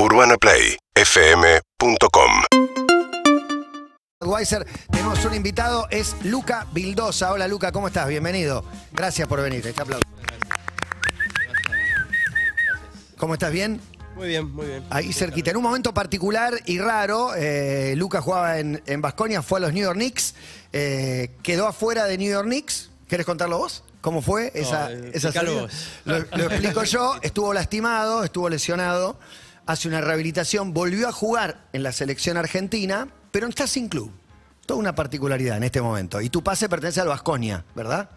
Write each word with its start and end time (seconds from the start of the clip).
UrbanaPlayFM.com 0.00 2.30
Weiser, 4.24 4.64
tenemos 4.92 5.24
un 5.24 5.34
invitado, 5.34 5.88
es 5.90 6.14
Luca 6.22 6.68
Bildosa. 6.72 7.32
Hola 7.32 7.48
Luca, 7.48 7.72
¿cómo 7.72 7.88
estás? 7.88 8.06
Bienvenido. 8.06 8.64
Gracias 8.92 9.26
por 9.26 9.42
venir. 9.42 9.66
Este 9.66 9.82
aplauso. 9.82 10.06
¿Cómo 13.16 13.34
estás? 13.34 13.50
¿Bien? 13.50 13.80
Muy 14.14 14.28
bien, 14.28 14.48
muy 14.52 14.66
bien. 14.66 14.84
Ahí 14.90 15.12
cerquita. 15.12 15.50
En 15.50 15.56
un 15.56 15.64
momento 15.64 15.92
particular 15.92 16.54
y 16.66 16.78
raro, 16.78 17.34
eh, 17.34 17.94
Luca 17.96 18.20
jugaba 18.20 18.60
en, 18.60 18.80
en 18.86 19.02
Basconia, 19.02 19.42
fue 19.42 19.58
a 19.58 19.62
los 19.62 19.72
New 19.72 19.82
York 19.82 19.96
Knicks, 19.96 20.36
eh, 20.72 21.32
quedó 21.42 21.66
afuera 21.66 22.04
de 22.04 22.18
New 22.18 22.30
York 22.30 22.46
Knicks. 22.46 22.90
¿Querés 23.08 23.26
contarlo 23.26 23.58
vos? 23.58 23.82
¿Cómo 24.00 24.22
fue 24.22 24.52
esa, 24.54 24.92
eh, 24.92 25.10
esa 25.12 25.32
salida? 25.32 25.62
vos. 25.62 25.72
Lo, 26.04 26.20
lo 26.20 26.44
explico 26.44 26.84
yo. 26.84 27.16
Estuvo 27.20 27.52
lastimado, 27.52 28.22
estuvo 28.22 28.48
lesionado, 28.48 29.18
hace 29.68 29.86
una 29.86 30.00
rehabilitación, 30.00 30.72
volvió 30.72 31.08
a 31.08 31.12
jugar 31.12 31.66
en 31.74 31.82
la 31.82 31.92
selección 31.92 32.38
argentina, 32.38 33.06
pero 33.30 33.46
está 33.46 33.66
sin 33.66 33.88
club. 33.90 34.10
Toda 34.64 34.80
una 34.80 34.94
particularidad 34.94 35.58
en 35.58 35.62
este 35.64 35.82
momento. 35.82 36.22
Y 36.22 36.30
tu 36.30 36.42
pase 36.42 36.70
pertenece 36.70 37.02
al 37.02 37.08
Basconia, 37.08 37.64
¿verdad? 37.74 38.08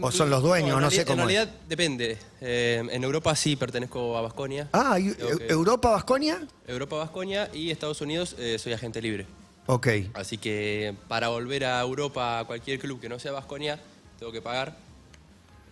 O 0.00 0.10
son 0.10 0.30
los 0.30 0.42
dueños, 0.42 0.74
en 0.76 0.80
no, 0.80 0.90
sé 0.90 1.04
cómo 1.04 1.22
En 1.24 1.28
es. 1.30 1.34
realidad 1.36 1.54
depende. 1.68 2.18
Eh, 2.40 2.82
en 2.90 3.04
Europa 3.04 3.36
sí 3.36 3.56
pertenezco 3.56 4.16
a 4.16 4.22
Basconia. 4.22 4.68
Ah, 4.72 4.98
¿y- 4.98 5.12
Tengo 5.12 5.38
que- 5.38 5.46
¿Europa, 5.48 5.90
Basconia? 5.90 6.46
Europa, 6.66 6.96
Basconia 6.96 7.50
y 7.52 7.70
Estados 7.70 8.00
Unidos 8.00 8.34
eh, 8.38 8.58
soy 8.58 8.72
agente 8.72 9.02
libre. 9.02 9.26
Ok. 9.66 9.88
Así 10.14 10.38
que 10.38 10.96
para 11.08 11.28
volver 11.28 11.66
a 11.66 11.80
Europa 11.82 12.40
a 12.40 12.44
cualquier 12.46 12.78
club 12.78 13.00
que 13.00 13.08
no 13.10 13.18
sea 13.18 13.32
Basconia, 13.32 13.78
tengo 14.18 14.32
que 14.32 14.40
pagar. 14.42 14.76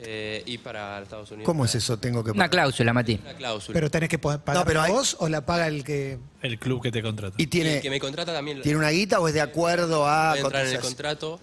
Eh, 0.05 0.43
y 0.47 0.59
para 0.59 1.01
Estados 1.01 1.31
Unidos. 1.31 1.47
¿Cómo 1.47 1.65
es 1.65 1.75
eso? 1.75 1.97
Tengo 1.99 2.25
que 2.25 2.33
Una 2.33 2.49
cláusula, 2.49 2.93
Mati. 2.93 3.21
Una 3.23 3.35
cláusula. 3.35 3.75
Pero 3.75 3.91
tenés 3.91 4.09
que 4.09 4.19
pagar 4.19 4.41
No, 4.57 4.65
pero 4.65 4.81
hay- 4.83 4.91
vos 4.93 5.17
o 5.21 5.29
la 5.29 5.47
paga 5.47 5.69
el 5.69 5.85
que. 5.85 6.19
El 6.43 6.59
club 6.59 6.83
que 6.83 6.91
te 6.91 7.03
contrata. 7.03 7.35
¿Y 7.39 7.45
Y 7.45 7.47
tiene, 7.47 7.77
el 7.77 7.83
que 7.83 7.91
me 7.91 8.01
contrata 8.01 8.33
también. 8.33 8.63
tiene 8.63 8.79
una 8.79 8.91
guita 8.91 9.21
o 9.21 9.29
es 9.29 9.35
de 9.35 9.41
acuerdo 9.41 10.07
a 10.09 10.31
Puede 10.33 10.43
entrar 10.45 10.63
en 10.63 10.69
el 10.73 10.77
cotización? 10.79 10.95
contrato. 10.95 11.41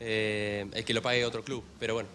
eh, 0.00 0.66
el 0.72 0.84
que 0.84 0.94
lo 0.94 1.02
pague 1.02 1.24
otro 1.24 1.44
club. 1.44 1.62
Pero 1.78 1.94
bueno. 1.94 2.08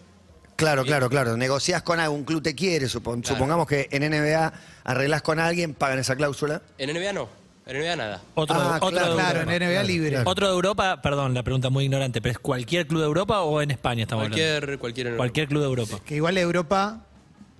Claro, 0.56 0.84
claro, 0.84 1.08
claro. 1.08 1.36
Negociás 1.36 1.82
con 1.82 2.00
algún 2.00 2.24
club 2.24 2.42
te 2.42 2.54
quiere, 2.54 2.86
supon- 2.86 3.20
Claro. 3.22 3.36
supongamos 3.36 3.66
que 3.66 3.88
en 3.92 4.02
NBA 4.02 4.52
arreglás 4.84 5.22
con 5.22 5.38
alguien, 5.38 5.72
pagan 5.74 5.98
esa 6.00 6.16
cláusula. 6.16 6.62
En 6.78 6.90
NBA 6.90 7.12
no. 7.12 7.28
En 7.68 7.76
NBA 7.76 7.96
nada. 7.96 8.22
Otro, 8.34 8.56
Ah, 8.58 8.76
otro 8.80 8.88
claro, 8.90 9.08
de 9.10 9.14
Claro, 9.16 9.38
Europa. 9.40 9.54
en 9.56 9.62
NBA 9.62 9.82
libre. 9.84 10.10
claro. 10.10 10.30
Otro 10.30 10.46
de 10.48 10.52
Europa, 10.54 11.02
perdón, 11.02 11.34
la 11.34 11.42
pregunta 11.42 11.68
muy 11.70 11.84
ignorante, 11.84 12.20
pero 12.22 12.32
¿es 12.32 12.38
cualquier 12.38 12.86
club 12.86 13.00
de 13.00 13.06
Europa 13.06 13.42
o 13.42 13.60
en 13.62 13.70
España 13.70 14.02
estamos 14.04 14.24
hablando? 14.24 14.42
Cualquier, 14.42 14.78
cualquier 14.78 15.06
en. 15.08 15.16
Cualquier 15.18 15.48
club 15.48 15.60
de 15.60 15.66
Europa. 15.68 16.00
Que 16.04 16.16
igual 16.16 16.38
Europa, 16.38 17.04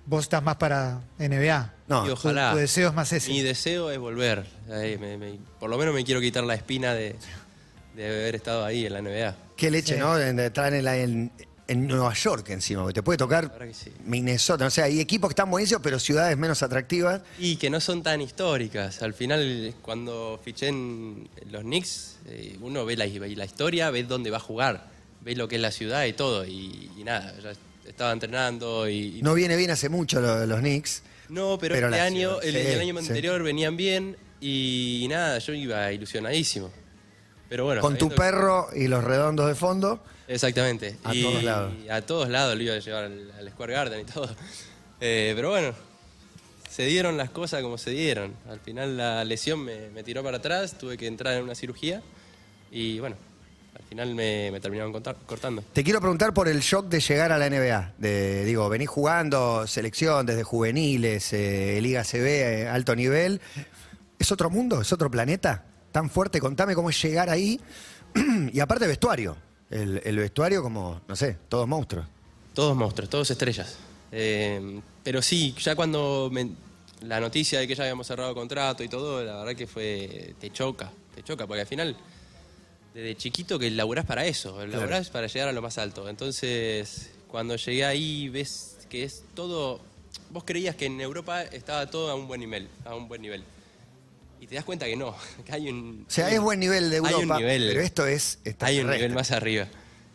vos 0.06 0.22
estás 0.24 0.42
más 0.42 0.56
para 0.56 1.00
NBA. 1.18 1.74
No, 1.88 2.06
Y 2.06 2.10
ojalá. 2.10 2.52
tu 2.52 2.56
deseo 2.58 2.88
es 2.88 2.94
más 2.94 3.12
ese. 3.12 3.30
Mi 3.30 3.42
deseo 3.42 3.90
es 3.90 3.98
volver. 3.98 4.46
Ahí, 4.72 4.96
me- 4.98 5.18
me- 5.18 5.38
por 5.60 5.68
lo 5.70 5.76
menos 5.76 5.94
me 5.94 6.02
quiero 6.04 6.20
quitar 6.22 6.42
la 6.44 6.54
espina 6.54 6.94
de, 6.94 7.16
de 7.94 8.06
haber 8.06 8.34
estado 8.34 8.64
ahí 8.64 8.86
en 8.86 8.92
la 8.94 9.00
NBA. 9.02 9.36
qué 9.56 9.70
leche, 9.70 9.94
Sí. 9.94 10.00
¿no? 10.00 10.16
De, 10.16 10.32
de 10.32 10.46
estar 10.46 10.72
en, 11.68 11.86
Nueva 11.86 12.12
York 12.14 12.48
encima, 12.50 12.86
que 12.86 12.92
te 12.94 13.02
puede 13.02 13.16
tocar 13.18 13.56
sí. 13.72 13.92
Minnesota. 14.04 14.66
O 14.66 14.70
sea, 14.70 14.84
hay 14.84 15.00
equipos 15.00 15.28
que 15.28 15.32
están 15.32 15.50
buenísimos, 15.50 15.82
pero 15.82 15.98
ciudades 16.00 16.36
menos 16.36 16.62
atractivas. 16.62 17.20
Y 17.38 17.56
que 17.56 17.70
no 17.70 17.80
son 17.80 18.02
tan 18.02 18.20
históricas. 18.20 19.02
Al 19.02 19.14
final, 19.14 19.74
cuando 19.82 20.40
fiché 20.44 20.68
en 20.68 21.28
los 21.50 21.62
Knicks, 21.62 22.16
eh, 22.26 22.56
uno 22.60 22.84
ve 22.84 22.96
la, 22.96 23.06
ve 23.06 23.36
la 23.36 23.44
historia, 23.44 23.90
ve 23.90 24.02
dónde 24.04 24.30
va 24.30 24.38
a 24.38 24.40
jugar, 24.40 24.88
ve 25.20 25.36
lo 25.36 25.46
que 25.46 25.56
es 25.56 25.62
la 25.62 25.70
ciudad 25.70 26.04
y 26.06 26.12
todo. 26.14 26.44
Y, 26.44 26.90
y 26.96 27.04
nada, 27.04 27.34
ya 27.42 27.52
estaba 27.88 28.12
entrenando 28.12 28.88
y... 28.88 29.18
y- 29.18 29.22
No 29.22 29.34
viene 29.34 29.56
bien 29.56 29.70
hace 29.70 29.88
mucho 29.88 30.20
lo 30.20 30.44
los 30.46 30.60
Knicks. 30.60 31.02
No, 31.28 31.58
pero, 31.58 31.74
Pero 31.74 31.88
este 31.88 32.00
año, 32.00 32.40
el, 32.40 32.52
sí, 32.54 32.58
el 32.58 32.80
año 32.80 32.98
sí. 33.00 33.08
anterior 33.08 33.42
venían 33.42 33.76
bien 33.76 34.16
y, 34.40 35.06
nada, 35.10 35.38
yo 35.38 35.52
iba 35.52 35.92
ilusionadísimo. 35.92 36.70
Pero 37.50 37.64
bueno. 37.64 37.80
con 37.82 37.98
tu 37.98 38.08
que- 38.08 38.16
perro 38.16 38.68
y 38.74 38.88
los 38.88 39.04
redondos 39.04 39.46
de 39.48 39.54
fondo. 39.54 40.02
Exactamente. 40.28 40.96
A 41.04 41.14
y, 41.14 41.22
todos 41.22 41.42
lados. 41.42 41.72
y 41.84 41.88
a 41.88 42.06
todos 42.06 42.28
lados 42.28 42.56
lo 42.56 42.62
iba 42.62 42.74
a 42.74 42.78
llevar 42.78 43.04
al, 43.04 43.32
al 43.38 43.48
Square 43.50 43.72
Garden 43.72 44.00
y 44.00 44.04
todo. 44.04 44.28
Eh, 45.00 45.32
pero 45.34 45.50
bueno, 45.50 45.72
se 46.68 46.84
dieron 46.84 47.16
las 47.16 47.30
cosas 47.30 47.62
como 47.62 47.78
se 47.78 47.90
dieron. 47.90 48.34
Al 48.48 48.60
final 48.60 48.96
la 48.96 49.24
lesión 49.24 49.60
me, 49.64 49.88
me 49.90 50.02
tiró 50.02 50.22
para 50.22 50.36
atrás, 50.38 50.76
tuve 50.78 50.96
que 50.98 51.06
entrar 51.06 51.34
en 51.34 51.44
una 51.44 51.54
cirugía 51.54 52.02
y 52.70 52.98
bueno, 52.98 53.16
al 53.74 53.82
final 53.84 54.14
me, 54.14 54.50
me 54.50 54.60
terminaron 54.60 54.92
contar- 54.92 55.16
cortando. 55.24 55.62
Te 55.72 55.82
quiero 55.82 56.00
preguntar 56.00 56.34
por 56.34 56.46
el 56.48 56.60
shock 56.60 56.88
de 56.88 57.00
llegar 57.00 57.32
a 57.32 57.38
la 57.38 57.48
NBA. 57.48 57.94
De, 57.96 58.44
digo, 58.44 58.68
venís 58.68 58.88
jugando 58.88 59.66
selección 59.66 60.26
desde 60.26 60.42
juveniles, 60.42 61.32
eh, 61.32 61.78
Liga 61.80 62.04
CB, 62.04 62.26
eh, 62.26 62.68
alto 62.68 62.94
nivel. 62.94 63.40
¿Es 64.18 64.30
otro 64.32 64.50
mundo? 64.50 64.80
¿Es 64.82 64.92
otro 64.92 65.10
planeta? 65.10 65.64
Tan 65.92 66.10
fuerte, 66.10 66.40
contame 66.40 66.74
cómo 66.74 66.90
es 66.90 67.00
llegar 67.00 67.30
ahí. 67.30 67.60
y 68.52 68.60
aparte 68.60 68.86
vestuario. 68.86 69.36
El, 69.70 70.00
el 70.04 70.16
vestuario 70.16 70.62
como, 70.62 71.00
no 71.06 71.16
sé, 71.16 71.36
todos 71.48 71.68
monstruos. 71.68 72.06
Todos 72.54 72.76
monstruos, 72.76 73.10
todos 73.10 73.30
estrellas. 73.30 73.76
Eh, 74.12 74.80
pero 75.04 75.20
sí, 75.22 75.54
ya 75.60 75.74
cuando 75.76 76.28
me- 76.32 76.50
la 77.02 77.20
noticia 77.20 77.60
de 77.60 77.68
que 77.68 77.74
ya 77.74 77.84
habíamos 77.84 78.06
cerrado 78.06 78.34
contrato 78.34 78.82
y 78.82 78.88
todo, 78.88 79.22
la 79.22 79.36
verdad 79.38 79.54
que 79.54 79.66
fue. 79.66 80.34
te 80.40 80.50
choca, 80.50 80.90
te 81.14 81.22
choca, 81.22 81.46
porque 81.46 81.60
al 81.60 81.66
final, 81.66 81.96
desde 82.94 83.16
chiquito 83.16 83.58
que 83.58 83.70
laburás 83.70 84.04
para 84.06 84.24
eso, 84.26 84.66
laburás 84.66 85.10
para 85.10 85.26
llegar 85.26 85.48
a 85.48 85.52
lo 85.52 85.62
más 85.62 85.78
alto. 85.78 86.08
Entonces, 86.08 87.10
cuando 87.28 87.54
llegué 87.56 87.84
ahí, 87.84 88.28
ves 88.28 88.78
que 88.88 89.04
es 89.04 89.22
todo. 89.34 89.80
Vos 90.30 90.44
creías 90.44 90.74
que 90.74 90.86
en 90.86 91.00
Europa 91.00 91.42
estaba 91.42 91.86
todo 91.86 92.10
a 92.10 92.14
un 92.14 92.26
buen 92.26 92.40
nivel, 92.40 92.68
a 92.84 92.94
un 92.94 93.06
buen 93.06 93.20
nivel. 93.22 93.44
Y 94.40 94.46
te 94.46 94.54
das 94.54 94.64
cuenta 94.64 94.86
que 94.86 94.96
no, 94.96 95.14
que 95.44 95.52
hay 95.52 95.68
un. 95.68 96.04
O 96.06 96.10
sea, 96.10 96.30
es 96.30 96.40
buen 96.40 96.60
nivel 96.60 96.90
de 96.90 96.96
hay 96.96 97.02
un 97.02 97.08
Europa, 97.10 97.38
nivel. 97.38 97.68
pero 97.68 97.80
esto 97.80 98.06
es 98.06 98.38
Hay 98.60 98.80
un 98.80 98.90
nivel 98.90 99.12
más 99.12 99.30
arriba. 99.30 99.66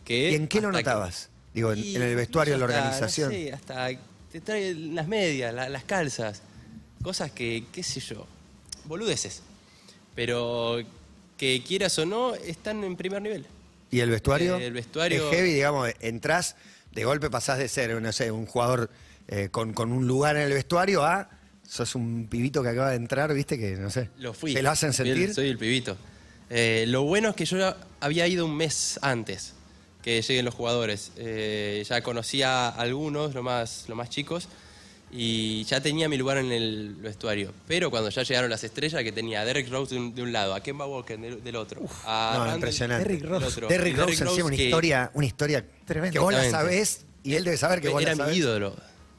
Que 0.04 0.32
¿Y 0.32 0.34
en 0.34 0.48
qué 0.48 0.60
lo 0.60 0.70
que- 0.70 0.78
notabas? 0.78 1.30
Digo, 1.54 1.72
en, 1.72 1.78
el 2.02 2.16
vestuario, 2.16 2.54
en 2.54 2.60
la 2.60 2.66
organización. 2.66 3.30
No 3.30 3.34
sé, 3.38 3.52
hasta 3.52 3.88
te 4.32 4.40
trae 4.40 4.74
las 4.74 5.06
medias, 5.06 5.54
la- 5.54 5.68
las 5.68 5.84
calzas, 5.84 6.42
cosas 7.02 7.30
que, 7.30 7.64
qué 7.72 7.82
sé 7.82 8.00
yo, 8.00 8.26
boludeces. 8.86 9.42
Pero 10.14 10.78
que 11.36 11.62
quieras 11.66 11.98
o 11.98 12.06
no, 12.06 12.34
están 12.34 12.82
en 12.84 12.96
primer 12.96 13.22
nivel. 13.22 13.46
¿Y 13.90 14.00
el 14.00 14.10
vestuario? 14.10 14.58
Eh, 14.58 14.66
el 14.66 14.72
vestuario- 14.72 15.30
Es 15.30 15.36
heavy, 15.36 15.52
digamos, 15.52 15.88
entrás, 16.00 16.56
de 16.92 17.04
golpe 17.04 17.30
pasás 17.30 17.58
de 17.58 17.68
ser, 17.68 18.00
no 18.00 18.12
sé, 18.12 18.30
un 18.30 18.46
jugador 18.46 18.90
eh, 19.28 19.48
con, 19.50 19.72
con 19.72 19.92
un 19.92 20.06
lugar 20.06 20.36
en 20.36 20.42
el 20.42 20.52
vestuario 20.52 21.04
a 21.04 21.28
sos 21.66 21.94
un 21.94 22.26
pibito 22.28 22.62
que 22.62 22.68
acaba 22.70 22.90
de 22.90 22.96
entrar, 22.96 23.32
viste, 23.34 23.58
que 23.58 23.72
no 23.76 23.90
sé. 23.90 24.10
Lo 24.18 24.32
fui. 24.34 24.54
¿Te 24.54 24.62
lo 24.62 24.70
hacen 24.70 24.92
Soy 24.92 25.08
el- 25.10 25.16
sentir? 25.16 25.34
Soy 25.34 25.48
el 25.48 25.58
pibito. 25.58 25.96
Eh, 26.50 26.84
lo 26.88 27.02
bueno 27.02 27.30
es 27.30 27.36
que 27.36 27.44
yo 27.46 27.74
había 28.00 28.26
ido 28.28 28.44
un 28.46 28.56
mes 28.56 28.98
antes 29.02 29.54
que 30.02 30.20
lleguen 30.20 30.44
los 30.44 30.54
jugadores. 30.54 31.12
Eh, 31.16 31.82
ya 31.88 32.02
conocía 32.02 32.68
a 32.68 32.80
algunos, 32.80 33.34
los 33.34 33.42
más, 33.42 33.84
los 33.88 33.96
más 33.96 34.10
chicos, 34.10 34.48
y 35.10 35.64
ya 35.64 35.80
tenía 35.80 36.08
mi 36.08 36.16
lugar 36.18 36.38
en 36.38 36.50
el 36.52 36.96
vestuario. 36.96 37.52
Pero 37.68 37.90
cuando 37.90 38.10
ya 38.10 38.22
llegaron 38.24 38.50
las 38.50 38.64
estrellas, 38.64 39.02
que 39.02 39.12
tenía 39.12 39.40
a 39.40 39.44
Derrick 39.44 39.70
Rose 39.70 39.94
de 39.94 40.00
un, 40.00 40.14
de 40.14 40.22
un 40.22 40.32
lado, 40.32 40.54
a 40.54 40.62
Kemba 40.62 40.86
Walker 40.86 41.18
del, 41.18 41.42
del 41.42 41.56
otro, 41.56 41.80
a 42.04 42.32
No, 42.34 42.38
Randall 42.40 42.54
impresionante. 42.56 43.08
Derrick 43.08 43.24
Rose. 43.24 43.60
Derrick 43.68 43.96
Rose 43.96 44.22
encima 44.24 44.46
una 44.46 44.56
que 44.56 44.64
historia, 44.64 45.10
una 45.14 45.26
historia 45.26 45.64
Tremendo. 45.86 46.12
que 46.12 46.18
vos 46.18 46.32
la 46.34 46.50
sabés 46.50 47.04
y 47.22 47.34
él 47.36 47.44
debe 47.44 47.56
saber 47.56 47.80
que 47.80 47.88
vos 47.88 48.02
Era 48.02 48.10
la 48.10 48.16
mi 48.16 48.20
sabés. 48.22 48.36
ídolo. 48.36 48.76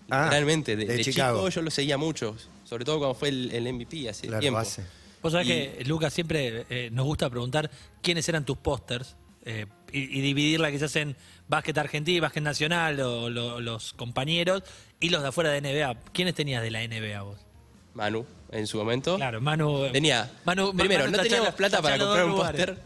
Ah, 0.10 0.24
Literalmente. 0.26 0.76
De, 0.76 0.86
de 0.86 0.98
de 0.98 1.04
Chicago. 1.04 1.40
chico 1.40 1.50
yo 1.50 1.62
lo 1.62 1.72
seguía 1.72 1.98
mucho. 1.98 2.36
Sobre 2.64 2.86
todo 2.86 2.98
cuando 3.00 3.16
fue 3.16 3.30
el, 3.30 3.52
el 3.52 3.74
MVP 3.74 4.10
hace 4.10 4.28
Claro, 4.28 4.42
tiempo. 4.42 4.58
base. 4.58 4.84
Vos 5.22 5.32
sabés 5.32 5.48
Y- 5.48 5.50
que, 5.50 5.84
Lucas, 5.86 6.14
siempre 6.14 6.66
eh, 6.70 6.90
nos 6.92 7.06
gusta 7.06 7.30
preguntar 7.30 7.70
quiénes 8.02 8.28
eran 8.30 8.46
tus 8.46 8.58
pósters 8.58 9.16
eh, 9.44 9.66
y, 9.92 10.18
y 10.18 10.22
dividirla 10.22 10.72
quizás 10.72 10.96
en 10.98 11.16
básquet 11.48 11.78
argentino, 11.78 12.22
básquet 12.22 12.44
nacional 12.44 13.00
o 13.02 13.30
lo- 13.30 13.60
los 13.62 13.94
compañeros 13.94 14.64
y 15.00 15.10
los 15.10 15.22
de 15.24 15.30
afuera 15.30 15.50
de 15.52 15.62
NBA. 15.62 15.96
¿Quiénes 16.14 16.36
tenías 16.36 16.62
de 16.62 16.72
la 16.72 16.82
NBA 16.88 17.22
vos? 17.24 17.40
Manu, 17.96 18.26
en 18.52 18.68
su 18.68 18.78
momento. 18.78 19.16
Claro, 19.16 19.42
Manu. 19.42 19.86
eh, 19.86 19.90
Tenía. 19.92 20.32
Manu- 20.46 20.76
primero, 20.76 21.06
Manu 21.06 21.18
no 21.18 21.24
teníamos 21.24 21.54
plata 21.56 21.82
para 21.82 21.98
comprar 21.98 22.26
un 22.26 22.36
póster. 22.36 22.78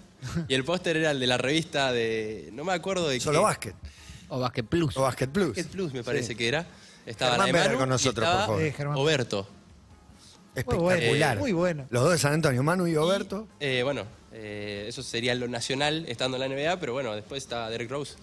Y 0.50 0.54
el 0.54 0.64
póster 0.66 0.98
era 0.98 1.12
el 1.12 1.20
de 1.20 1.28
la 1.28 1.38
revista 1.38 1.92
de. 1.94 2.50
No 2.54 2.64
me 2.66 2.74
acuerdo 2.74 3.08
de 3.10 3.20
Solo 3.20 3.40
qué. 3.40 3.44
básquet. 3.46 3.76
O 4.28 4.40
Basket 4.40 4.64
Plus. 4.64 4.96
O 4.98 5.02
Basket 5.02 5.28
Plus. 5.30 5.48
Basket 5.56 5.66
Plus 5.72 5.94
me 5.94 6.04
parece 6.04 6.28
Sí. 6.30 6.36
que 6.36 6.48
era. 6.48 6.68
Estaba 7.06 7.44
Germán 7.46 7.64
Manu 7.66 7.78
con 7.80 7.88
y 7.88 7.92
nosotros, 7.92 8.26
estaba 8.28 8.46
por 8.46 8.56
favor. 8.56 8.62
Eh, 8.64 8.72
Germán. 8.72 8.98
Oberto. 8.98 9.48
Espectacular. 10.56 11.38
muy 11.38 11.52
bueno. 11.52 11.86
Los 11.90 12.04
dos 12.04 12.12
de 12.14 12.18
San 12.18 12.34
Antonio, 12.34 12.64
Manu 12.64 12.88
y 12.88 12.96
Oberto. 12.96 13.48
Eh, 13.60 13.82
bueno, 13.84 14.04
eh, 14.34 14.86
eso 14.88 15.02
sería 15.04 15.34
lo 15.36 15.48
nacional 15.48 16.06
estando 16.08 16.38
en 16.38 16.42
la 16.42 16.48
NBA, 16.56 16.80
pero 16.80 16.94
bueno, 16.94 17.16
después 17.16 17.44
está 17.44 17.70
Derek 17.70 17.90
Rose. 17.90 18.14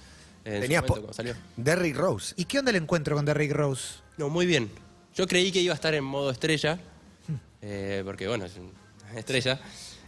eh, 0.44 0.50
En 0.50 0.54
su 0.56 0.60
Tenías 0.62 0.82
momento, 0.82 0.86
po- 0.94 1.00
cuando 1.00 1.12
salió. 1.14 1.34
Derrick 1.56 1.96
Rose. 1.96 2.34
¿Y 2.36 2.44
qué 2.44 2.58
onda 2.58 2.70
el 2.70 2.76
encuentro 2.76 3.16
con 3.16 3.24
Derrick 3.24 3.52
Rose? 3.52 3.94
No, 4.16 4.28
muy 4.28 4.46
bien. 4.46 4.70
Yo 5.14 5.26
creí 5.26 5.50
que 5.50 5.60
iba 5.60 5.72
a 5.72 5.76
estar 5.76 5.94
en 5.94 6.04
modo 6.04 6.30
estrella, 6.30 6.78
eh, 7.62 8.02
porque 8.04 8.28
bueno, 8.28 8.44
es 8.44 8.52
una 8.56 9.18
estrella. 9.18 9.58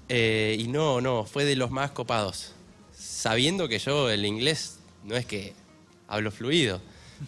eh, 0.09 0.56
y 0.59 0.69
no, 0.69 1.00
no, 1.00 1.25
fue 1.25 1.44
de 1.44 1.56
los 1.56 1.71
más 1.71 1.93
copados. 1.93 2.53
Sabiendo 2.97 3.69
que 3.69 3.79
yo 3.79 4.11
el 4.11 4.25
inglés 4.26 4.79
no 5.05 5.17
es 5.17 5.25
que 5.25 5.55
hablo 6.09 6.31
fluido, 6.31 6.81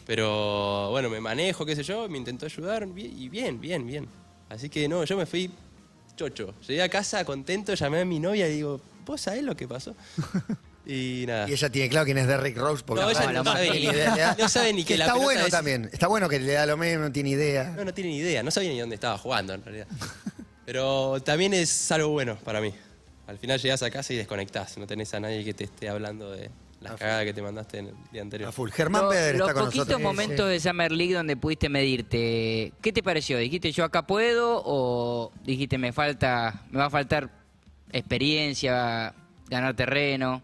pero 0.06 0.90
bueno, 0.90 1.08
me 1.10 1.20
manejo, 1.20 1.64
qué 1.66 1.74
sé 1.76 1.82
yo, 1.82 2.08
me 2.08 2.18
intentó 2.18 2.46
ayudar 2.46 2.86
y 2.96 3.28
bien, 3.28 3.60
bien, 3.60 3.86
bien. 3.86 4.08
Así 4.48 4.68
que 4.68 4.88
no, 4.88 5.04
yo 5.04 5.16
me 5.16 5.26
fui 5.26 5.50
chocho. 6.16 6.54
Llegué 6.66 6.82
a 6.82 6.88
casa 6.88 7.24
contento, 7.24 7.74
llamé 7.74 8.00
a 8.00 8.04
mi 8.04 8.18
novia 8.18 8.48
y 8.48 8.54
digo, 8.56 8.80
¿vos 9.06 9.20
sabés 9.20 9.42
lo 9.42 9.56
que 9.56 9.66
pasó? 9.68 9.94
Y 10.86 11.24
nada. 11.26 11.48
Y 11.48 11.52
ella 11.52 11.70
tiene 11.70 11.88
claro 11.90 12.06
quién 12.06 12.18
es 12.18 12.26
Derrick 12.26 12.56
Rose. 12.56 12.82
Porque 12.84 13.02
No, 13.02 13.12
la 13.12 13.22
ella 13.22 13.32
no 13.44 13.44
sabe 13.44 13.70
ni- 13.70 13.78
idea. 13.84 14.36
No 14.36 14.48
sabe 14.48 14.72
ni 14.72 14.82
la 14.82 14.90
Está 14.94 15.04
pelota 15.12 15.14
bueno 15.24 15.40
es- 15.44 15.50
también. 15.50 15.90
Está 15.92 16.06
bueno 16.08 16.28
que 16.28 16.40
le 16.40 16.52
da 16.54 16.66
lo 16.66 16.76
mismo, 16.78 17.02
no 17.04 17.12
tiene 17.12 17.28
idea. 17.30 17.74
No, 17.76 17.84
no 17.84 17.94
tiene 17.94 18.10
ni 18.10 18.16
idea, 18.16 18.42
no 18.42 18.50
sabía 18.50 18.70
ni 18.70 18.80
dónde 18.80 18.94
estaba 18.94 19.16
jugando 19.18 19.52
en 19.52 19.62
realidad. 19.62 19.86
Pero 20.64 21.20
también 21.22 21.52
es 21.54 21.92
algo 21.92 22.08
bueno 22.08 22.36
para 22.44 22.60
mí. 22.60 22.74
Al 23.26 23.38
final 23.38 23.60
llegás 23.60 23.82
a 23.82 23.90
casa 23.90 24.12
y 24.14 24.16
desconectás, 24.16 24.78
no 24.78 24.86
tenés 24.86 25.12
a 25.14 25.20
nadie 25.20 25.44
que 25.44 25.54
te 25.54 25.64
esté 25.64 25.88
hablando 25.88 26.32
de 26.32 26.50
las 26.80 26.96
cagadas 26.98 27.24
que 27.24 27.34
te 27.34 27.42
mandaste 27.42 27.78
en 27.78 27.86
el 27.88 27.94
día 28.12 28.22
anterior. 28.22 28.48
A 28.48 28.52
full. 28.52 28.70
Germán 28.70 29.02
Lo- 29.04 29.10
Peder 29.10 29.36
los 29.36 29.52
con 29.52 29.64
poquitos 29.66 29.86
nosotros. 29.88 30.00
momentos 30.02 30.48
de 30.48 30.60
Summer 30.60 30.90
League 30.92 31.12
donde 31.14 31.36
pudiste 31.36 31.68
medirte, 31.68 32.72
¿qué 32.80 32.92
te 32.92 33.02
pareció? 33.02 33.36
¿Dijiste 33.38 33.70
yo 33.72 33.84
acá 33.84 34.06
puedo 34.06 34.62
o 34.64 35.30
dijiste 35.44 35.76
me 35.78 35.92
falta, 35.92 36.62
me 36.70 36.78
va 36.78 36.86
a 36.86 36.90
faltar 36.90 37.30
experiencia, 37.92 39.12
ganar 39.48 39.74
terreno? 39.76 40.42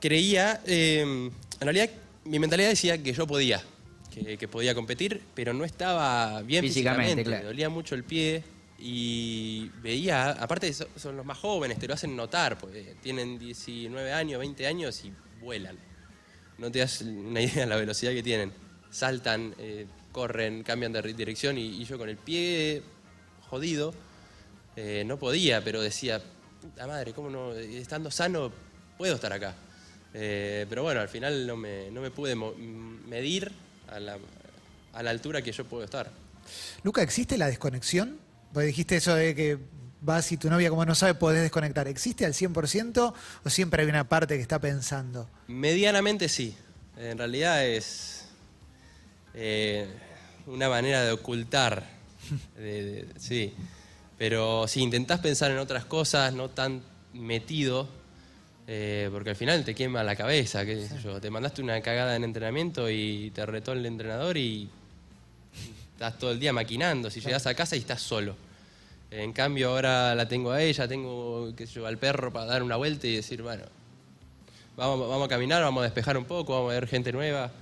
Creía, 0.00 0.60
eh, 0.66 1.00
en 1.00 1.32
realidad 1.60 1.88
mi 2.24 2.38
mentalidad 2.38 2.68
decía 2.68 3.02
que 3.02 3.12
yo 3.12 3.26
podía, 3.26 3.62
que, 4.12 4.36
que 4.36 4.48
podía 4.48 4.74
competir, 4.74 5.22
pero 5.34 5.54
no 5.54 5.64
estaba 5.64 6.42
bien 6.42 6.62
Físicamente, 6.62 7.02
físicamente, 7.04 7.24
claro. 7.24 7.42
me 7.42 7.46
dolía 7.48 7.68
mucho 7.70 7.94
el 7.94 8.04
pie 8.04 8.42
y 8.86 9.70
veía, 9.82 10.32
aparte 10.32 10.70
so- 10.74 10.86
son 10.94 11.16
los 11.16 11.24
más 11.24 11.38
jóvenes, 11.38 11.78
te 11.78 11.88
lo 11.88 11.94
hacen 11.94 12.14
notar, 12.14 12.58
porque 12.58 12.94
tienen 13.02 13.38
19 13.38 14.12
años, 14.12 14.38
20 14.38 14.66
años 14.66 15.02
y 15.06 15.12
vuelan. 15.40 15.78
No 16.58 16.70
te 16.70 16.80
das 16.80 17.00
una 17.00 17.40
idea 17.40 17.62
de 17.62 17.66
la 17.66 17.76
velocidad 17.76 18.12
que 18.12 18.22
tienen. 18.22 18.52
Saltan, 18.90 19.54
eh, 19.56 19.86
corren, 20.12 20.62
cambian 20.64 20.92
de 20.92 21.00
dirección 21.14 21.56
y, 21.56 21.82
yo 21.86 21.96
con 21.96 22.10
el 22.10 22.18
pie 22.18 22.82
jodido 23.48 23.94
eh, 24.76 25.02
no 25.06 25.18
podía, 25.18 25.64
pero 25.64 25.80
decía, 25.80 26.20
puta 26.60 26.86
madre, 26.86 27.14
¿cómo 27.14 27.30
no? 27.30 27.52
Estando 27.54 28.10
sano 28.10 28.52
puedo 28.98 29.14
estar 29.14 29.32
acá. 29.32 29.54
Eh, 30.12 30.66
pero 30.68 30.82
bueno, 30.82 31.00
al 31.00 31.08
final 31.08 31.46
no 31.46 31.56
me, 31.56 31.90
no 31.90 32.02
me 32.02 32.10
pude 32.10 32.34
medir 32.34 33.50
a 33.88 33.98
la, 33.98 34.18
a 34.92 35.02
la 35.02 35.10
altura 35.10 35.40
que 35.40 35.52
yo 35.52 35.64
puedo 35.64 35.84
estar. 35.84 36.10
Luca, 36.82 37.00
¿existe 37.00 37.38
la 37.38 37.46
desconexión? 37.46 38.23
Porque 38.54 38.68
dijiste 38.68 38.96
eso 38.96 39.14
de 39.14 39.34
que 39.34 39.58
vas 40.00 40.30
y 40.32 40.36
tu 40.38 40.48
novia 40.48 40.70
como 40.70 40.86
no 40.86 40.94
sabe 40.94 41.14
podés 41.14 41.42
desconectar. 41.42 41.86
¿Existe 41.88 42.24
al 42.24 42.32
100% 42.34 43.12
o 43.44 43.50
siempre 43.50 43.82
hay 43.82 43.88
una 43.88 44.08
parte 44.08 44.36
que 44.36 44.42
está 44.42 44.58
pensando? 44.60 45.28
Medianamente 45.48 46.28
sí. 46.30 46.56
En 46.96 47.18
realidad 47.18 47.66
es 47.66 48.26
eh, 49.34 49.86
una 50.46 50.68
manera 50.68 51.02
de 51.02 51.12
ocultar. 51.12 51.84
de- 52.56 52.82
de- 52.84 53.06
sí. 53.18 53.52
Pero 54.16 54.68
si 54.68 54.80
intentás 54.80 55.20
pensar 55.20 55.50
en 55.50 55.58
otras 55.58 55.84
cosas, 55.84 56.32
no 56.32 56.48
tan 56.48 56.82
metido, 57.12 57.88
eh, 58.68 59.08
porque 59.12 59.30
al 59.30 59.36
final 59.36 59.64
te 59.64 59.74
quema 59.74 60.04
la 60.04 60.14
cabeza, 60.14 60.64
qué 60.64 60.86
sé 60.86 60.98
yo. 61.02 61.20
Te 61.20 61.30
mandaste 61.30 61.60
una 61.62 61.80
cagada 61.80 62.14
en 62.14 62.22
entrenamiento 62.24 62.88
y 62.88 63.32
te 63.34 63.44
retó 63.44 63.72
el 63.72 63.84
entrenador 63.84 64.36
y 64.36 64.68
estás 65.94 66.16
todo 66.18 66.30
el 66.30 66.38
día 66.38 66.52
maquinando. 66.52 67.10
Si 67.10 67.20
llegas 67.20 67.46
a 67.48 67.54
casa 67.54 67.74
y 67.74 67.80
estás 67.80 68.00
solo. 68.00 68.36
En 69.16 69.32
cambio 69.32 69.70
ahora 69.70 70.14
la 70.16 70.26
tengo 70.26 70.50
a 70.50 70.60
ella, 70.60 70.88
tengo 70.88 71.52
qué 71.56 71.66
sé 71.66 71.74
yo, 71.74 71.86
al 71.86 71.98
perro 71.98 72.32
para 72.32 72.46
dar 72.46 72.62
una 72.64 72.74
vuelta 72.74 73.06
y 73.06 73.14
decir, 73.14 73.42
bueno, 73.42 73.62
vamos, 74.76 75.08
vamos 75.08 75.26
a 75.26 75.28
caminar, 75.28 75.62
vamos 75.62 75.82
a 75.82 75.84
despejar 75.84 76.18
un 76.18 76.24
poco, 76.24 76.52
vamos 76.54 76.72
a 76.72 76.74
ver 76.74 76.88
gente 76.88 77.12
nueva. 77.12 77.52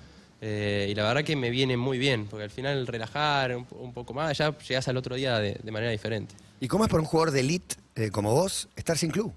Eh, 0.41 0.89
y 0.91 0.95
la 0.95 1.05
verdad 1.05 1.23
que 1.23 1.37
me 1.37 1.51
viene 1.51 1.77
muy 1.77 1.99
bien, 1.99 2.27
porque 2.27 2.45
al 2.45 2.51
final 2.51 2.87
relajar 2.87 3.55
un, 3.55 3.67
un 3.73 3.93
poco 3.93 4.15
más, 4.15 4.37
ya 4.39 4.57
llegás 4.59 4.89
al 4.89 4.97
otro 4.97 5.15
día 5.15 5.39
de, 5.39 5.61
de 5.63 5.71
manera 5.71 5.93
diferente. 5.93 6.35
¿Y 6.59 6.69
cómo 6.69 6.85
es 6.85 6.91
para 6.91 7.03
un 7.03 7.07
jugador 7.07 7.33
de 7.33 7.41
elite 7.41 7.77
eh, 7.97 8.11
como 8.11 8.33
vos 8.33 8.69
estar 8.75 8.97
sin 8.97 9.11
club? 9.11 9.33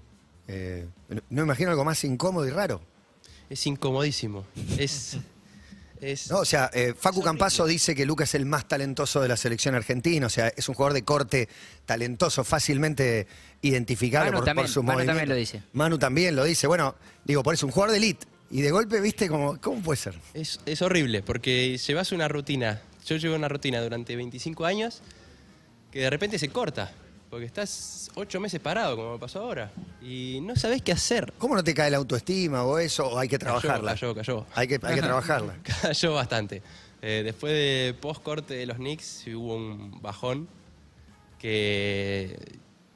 Eh, 0.48 0.86
no 1.08 1.16
no 1.16 1.22
me 1.28 1.42
imagino 1.42 1.70
algo 1.70 1.84
más 1.84 2.02
incómodo 2.04 2.46
y 2.46 2.50
raro. 2.50 2.80
Es 3.50 3.66
incomodísimo. 3.66 4.44
Es. 4.78 5.18
es 6.00 6.30
No, 6.30 6.38
o 6.38 6.44
sea, 6.44 6.70
eh, 6.72 6.94
Facu 6.98 7.22
Campazo 7.22 7.66
dice 7.66 7.94
que 7.94 8.06
Lucas 8.06 8.30
es 8.30 8.34
el 8.36 8.46
más 8.46 8.68
talentoso 8.68 9.20
de 9.20 9.28
la 9.28 9.36
selección 9.36 9.74
argentina. 9.74 10.26
O 10.26 10.30
sea, 10.30 10.48
es 10.48 10.68
un 10.68 10.74
jugador 10.74 10.94
de 10.94 11.02
corte 11.02 11.48
talentoso, 11.84 12.44
fácilmente 12.44 13.26
identificable 13.62 14.30
Manu 14.30 14.38
por, 14.38 14.44
también, 14.44 14.64
por 14.64 14.72
sus 14.72 14.84
Manu 14.84 14.98
movimientos. 14.98 15.20
también 15.20 15.28
lo 15.28 15.34
dice. 15.34 15.62
Manu 15.72 15.98
también 15.98 16.36
lo 16.36 16.44
dice. 16.44 16.66
Bueno, 16.66 16.94
digo, 17.24 17.42
por 17.42 17.54
eso, 17.54 17.66
un 17.66 17.72
jugador 17.72 17.92
de 17.92 17.98
elite. 17.98 18.26
Y 18.50 18.60
de 18.60 18.70
golpe, 18.70 19.00
viste, 19.00 19.28
como, 19.28 19.60
¿cómo 19.60 19.82
puede 19.82 19.96
ser? 19.96 20.14
Es, 20.32 20.60
es 20.66 20.80
horrible, 20.82 21.22
porque 21.22 21.76
llevas 21.78 22.12
una 22.12 22.28
rutina. 22.28 22.80
Yo 23.06 23.16
llevo 23.16 23.34
una 23.34 23.48
rutina 23.48 23.80
durante 23.80 24.14
25 24.14 24.64
años 24.64 25.02
que 25.90 26.00
de 26.00 26.10
repente 26.10 26.38
se 26.38 26.48
corta, 26.48 26.92
porque 27.30 27.46
estás 27.46 28.10
ocho 28.14 28.40
meses 28.40 28.60
parado, 28.60 28.96
como 28.96 29.12
me 29.14 29.18
pasó 29.18 29.40
ahora, 29.40 29.70
y 30.00 30.38
no 30.42 30.56
sabés 30.56 30.82
qué 30.82 30.92
hacer. 30.92 31.32
¿Cómo 31.38 31.54
no 31.54 31.64
te 31.64 31.74
cae 31.74 31.90
la 31.90 31.96
autoestima 31.98 32.64
o 32.64 32.78
eso? 32.78 33.06
¿O 33.08 33.18
hay 33.18 33.28
que 33.28 33.38
trabajarla? 33.38 33.92
Cayó, 33.92 34.14
cayó. 34.14 34.46
Hay 34.54 34.68
que, 34.68 34.78
hay 34.82 34.94
que 34.94 35.02
trabajarla. 35.02 35.56
Cayó 35.82 36.14
bastante. 36.14 36.62
Eh, 37.02 37.22
después 37.24 37.52
de 37.52 37.94
post 38.00 38.22
corte 38.22 38.54
de 38.54 38.66
los 38.66 38.76
Knicks 38.78 39.24
hubo 39.28 39.54
un 39.56 40.00
bajón 40.00 40.48
que. 41.38 42.36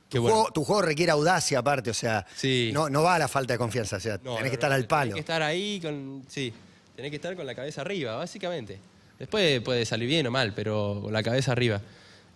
que 0.08 0.16
Tu, 0.16 0.22
bueno, 0.22 0.36
juego, 0.36 0.52
tu 0.52 0.64
juego 0.64 0.82
requiere 0.82 1.12
audacia 1.12 1.58
aparte, 1.58 1.90
o 1.90 1.94
sea, 1.94 2.26
Sí. 2.34 2.70
no, 2.72 2.88
no 2.88 3.02
va 3.02 3.16
a 3.16 3.18
la 3.18 3.28
falta 3.28 3.54
de 3.54 3.58
confianza, 3.58 3.96
o 3.96 4.00
sea, 4.00 4.14
no, 4.24 4.36
tenés 4.36 4.40
no, 4.44 4.48
que 4.50 4.54
estar 4.54 4.72
al 4.72 4.86
palo. 4.86 5.10
Tenés 5.10 5.14
que 5.14 5.20
estar 5.20 5.42
ahí 5.42 5.80
con. 5.80 6.24
Sí, 6.28 6.52
tenés 6.96 7.10
que 7.10 7.16
estar 7.16 7.36
con 7.36 7.46
la 7.46 7.54
cabeza 7.54 7.82
arriba, 7.82 8.16
básicamente. 8.16 8.78
Después 9.18 9.60
puede 9.60 9.84
salir 9.84 10.08
bien 10.08 10.26
o 10.26 10.30
mal, 10.30 10.54
pero 10.54 11.00
con 11.02 11.12
la 11.12 11.22
cabeza 11.22 11.52
arriba. 11.52 11.80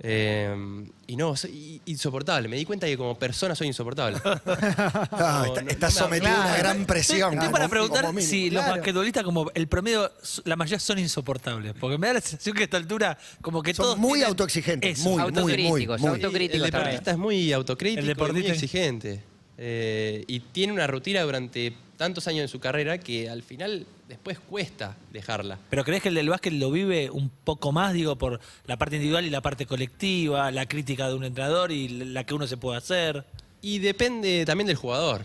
Eh, 0.00 0.86
y 1.06 1.16
no, 1.16 1.36
soy 1.36 1.80
insoportable. 1.86 2.48
Me 2.48 2.56
di 2.56 2.64
cuenta 2.64 2.86
que 2.86 2.96
como 2.96 3.16
persona 3.18 3.54
soy 3.54 3.68
insoportable. 3.68 4.18
Ah, 4.26 5.44
No, 5.46 5.46
está- 5.46 5.62
no, 5.62 5.70
estás 5.70 5.94
sometido 5.94 6.30
a 6.32 6.34
una 6.34 6.44
claro. 6.46 6.58
gran 6.58 6.84
presión. 6.86 7.32
Estoy 7.34 7.38
como- 7.38 7.50
para 7.52 7.68
preguntar 7.68 8.04
si 8.22 8.50
los 8.50 8.62
Claro. 8.62 8.76
basquetbolistas, 8.78 9.22
como 9.24 9.50
el 9.54 9.68
promedio, 9.68 10.12
la 10.44 10.56
mayoría 10.56 10.78
son 10.80 10.98
insoportables. 10.98 11.74
Porque 11.78 11.96
me 11.98 12.08
da 12.08 12.14
la 12.14 12.20
sensación 12.20 12.56
que 12.56 12.62
a 12.62 12.64
esta 12.64 12.76
altura, 12.76 13.18
como 13.40 13.62
que 13.62 13.72
Son 13.74 13.84
todos. 13.84 13.98
muy 13.98 14.22
autoexigentes, 14.22 14.98
eso. 14.98 15.08
muy, 15.08 15.22
muy, 15.22 15.30
muy, 15.32 15.40
Autocríticos, 15.40 16.00
muy. 16.00 16.08
El 16.08 16.14
autocríticos 16.16 16.70
también. 16.70 16.72
deportista 16.90 17.10
es 17.12 17.18
muy 17.18 17.52
autocrítico 17.52 17.98
El 18.00 18.04
y 18.04 18.08
muy 18.08 18.14
deportista- 18.14 18.52
exigente. 18.52 19.22
Eh, 19.56 20.24
y 20.26 20.40
tiene 20.40 20.72
una 20.72 20.86
rutina 20.86 21.22
durante 21.22 21.72
tantos 21.96 22.26
años 22.26 22.42
en 22.42 22.48
su 22.48 22.58
carrera 22.58 22.98
que 22.98 23.30
al 23.30 23.42
final 23.44 23.86
después 24.08 24.38
cuesta 24.38 24.96
dejarla. 25.12 25.58
Pero 25.70 25.84
crees 25.84 26.02
que 26.02 26.08
el 26.10 26.14
del 26.14 26.28
básquet 26.28 26.52
lo 26.52 26.70
vive 26.70 27.10
un 27.10 27.28
poco 27.30 27.72
más, 27.72 27.92
digo, 27.92 28.16
por 28.16 28.40
la 28.66 28.76
parte 28.76 28.96
individual 28.96 29.24
y 29.24 29.30
la 29.30 29.40
parte 29.40 29.66
colectiva, 29.66 30.50
la 30.50 30.66
crítica 30.66 31.08
de 31.08 31.14
un 31.14 31.24
entrenador 31.24 31.72
y 31.72 31.88
la 31.88 32.24
que 32.24 32.34
uno 32.34 32.46
se 32.46 32.56
puede 32.56 32.78
hacer? 32.78 33.24
Y 33.62 33.78
depende 33.78 34.44
también 34.44 34.66
del 34.66 34.76
jugador. 34.76 35.24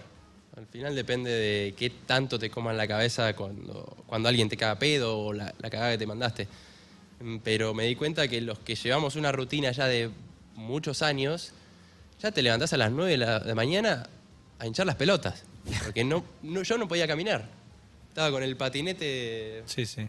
Al 0.55 0.65
final 0.67 0.93
depende 0.95 1.29
de 1.31 1.73
qué 1.77 1.89
tanto 1.89 2.37
te 2.39 2.49
coman 2.49 2.75
la 2.77 2.87
cabeza 2.87 3.33
cuando, 3.35 3.97
cuando 4.07 4.27
alguien 4.29 4.49
te 4.49 4.57
caga 4.57 4.77
pedo 4.79 5.17
o 5.17 5.33
la, 5.33 5.53
la 5.59 5.69
cagada 5.69 5.91
que 5.91 5.97
te 5.97 6.07
mandaste. 6.07 6.47
Mm, 7.21 7.37
Pero 7.43 7.73
me 7.73 7.85
di 7.85 7.95
cuenta 7.95 8.27
que 8.27 8.41
los 8.41 8.59
que 8.59 8.75
llevamos 8.75 9.15
una 9.15 9.31
rutina 9.31 9.71
ya 9.71 9.85
de 9.87 10.09
muchos 10.55 11.01
años, 11.01 11.51
ya 12.21 12.31
te 12.31 12.41
levantás 12.41 12.73
a 12.73 12.77
las 12.77 12.91
9 12.91 13.11
de 13.11 13.17
la 13.17 13.39
de 13.39 13.55
mañana 13.55 14.07
a 14.57 14.65
hinchar 14.67 14.85
las 14.85 14.95
pelotas. 14.95 15.43
Porque 15.83 16.03
no, 16.03 16.23
no- 16.41 16.63
yo 16.63 16.77
no 16.77 16.87
podía 16.87 17.07
caminar. 17.07 17.47
Estaba 18.09 18.31
con 18.31 18.43
el 18.43 18.55
patinete 18.57 19.63
Sí, 19.65 19.85
sí. 19.85 20.07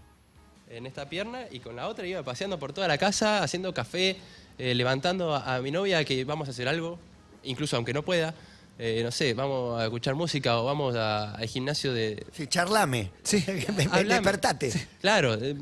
en 0.70 0.86
esta 0.86 1.08
pierna 1.08 1.42
y 1.50 1.60
con 1.60 1.76
la 1.76 1.86
otra 1.88 2.06
iba 2.06 2.22
paseando 2.22 2.58
por 2.58 2.72
toda 2.72 2.88
la 2.88 2.98
casa, 2.98 3.42
haciendo 3.42 3.72
café, 3.74 4.16
eh, 4.58 4.74
levantando 4.74 5.34
a, 5.34 5.56
a 5.56 5.60
mi 5.60 5.70
novia 5.70 6.04
que 6.04 6.24
vamos 6.24 6.48
a 6.48 6.50
hacer 6.52 6.66
algo, 6.68 6.98
incluso 7.44 7.76
aunque 7.76 7.92
no 7.92 8.02
pueda. 8.02 8.34
Eh, 8.78 9.02
no 9.04 9.10
sé, 9.10 9.34
vamos 9.34 9.78
a 9.78 9.84
escuchar 9.84 10.14
música 10.14 10.58
o 10.58 10.64
vamos 10.64 10.96
a- 10.96 11.34
al 11.34 11.46
gimnasio 11.46 11.92
de... 11.92 12.24
Sí, 12.32 12.46
charlame. 12.46 13.10
Sí. 13.22 13.44
Me- 13.46 13.72
me- 13.76 13.84
Hablame. 13.84 14.04
despertate. 14.14 14.72
Claro, 15.02 15.34
eh, 15.34 15.54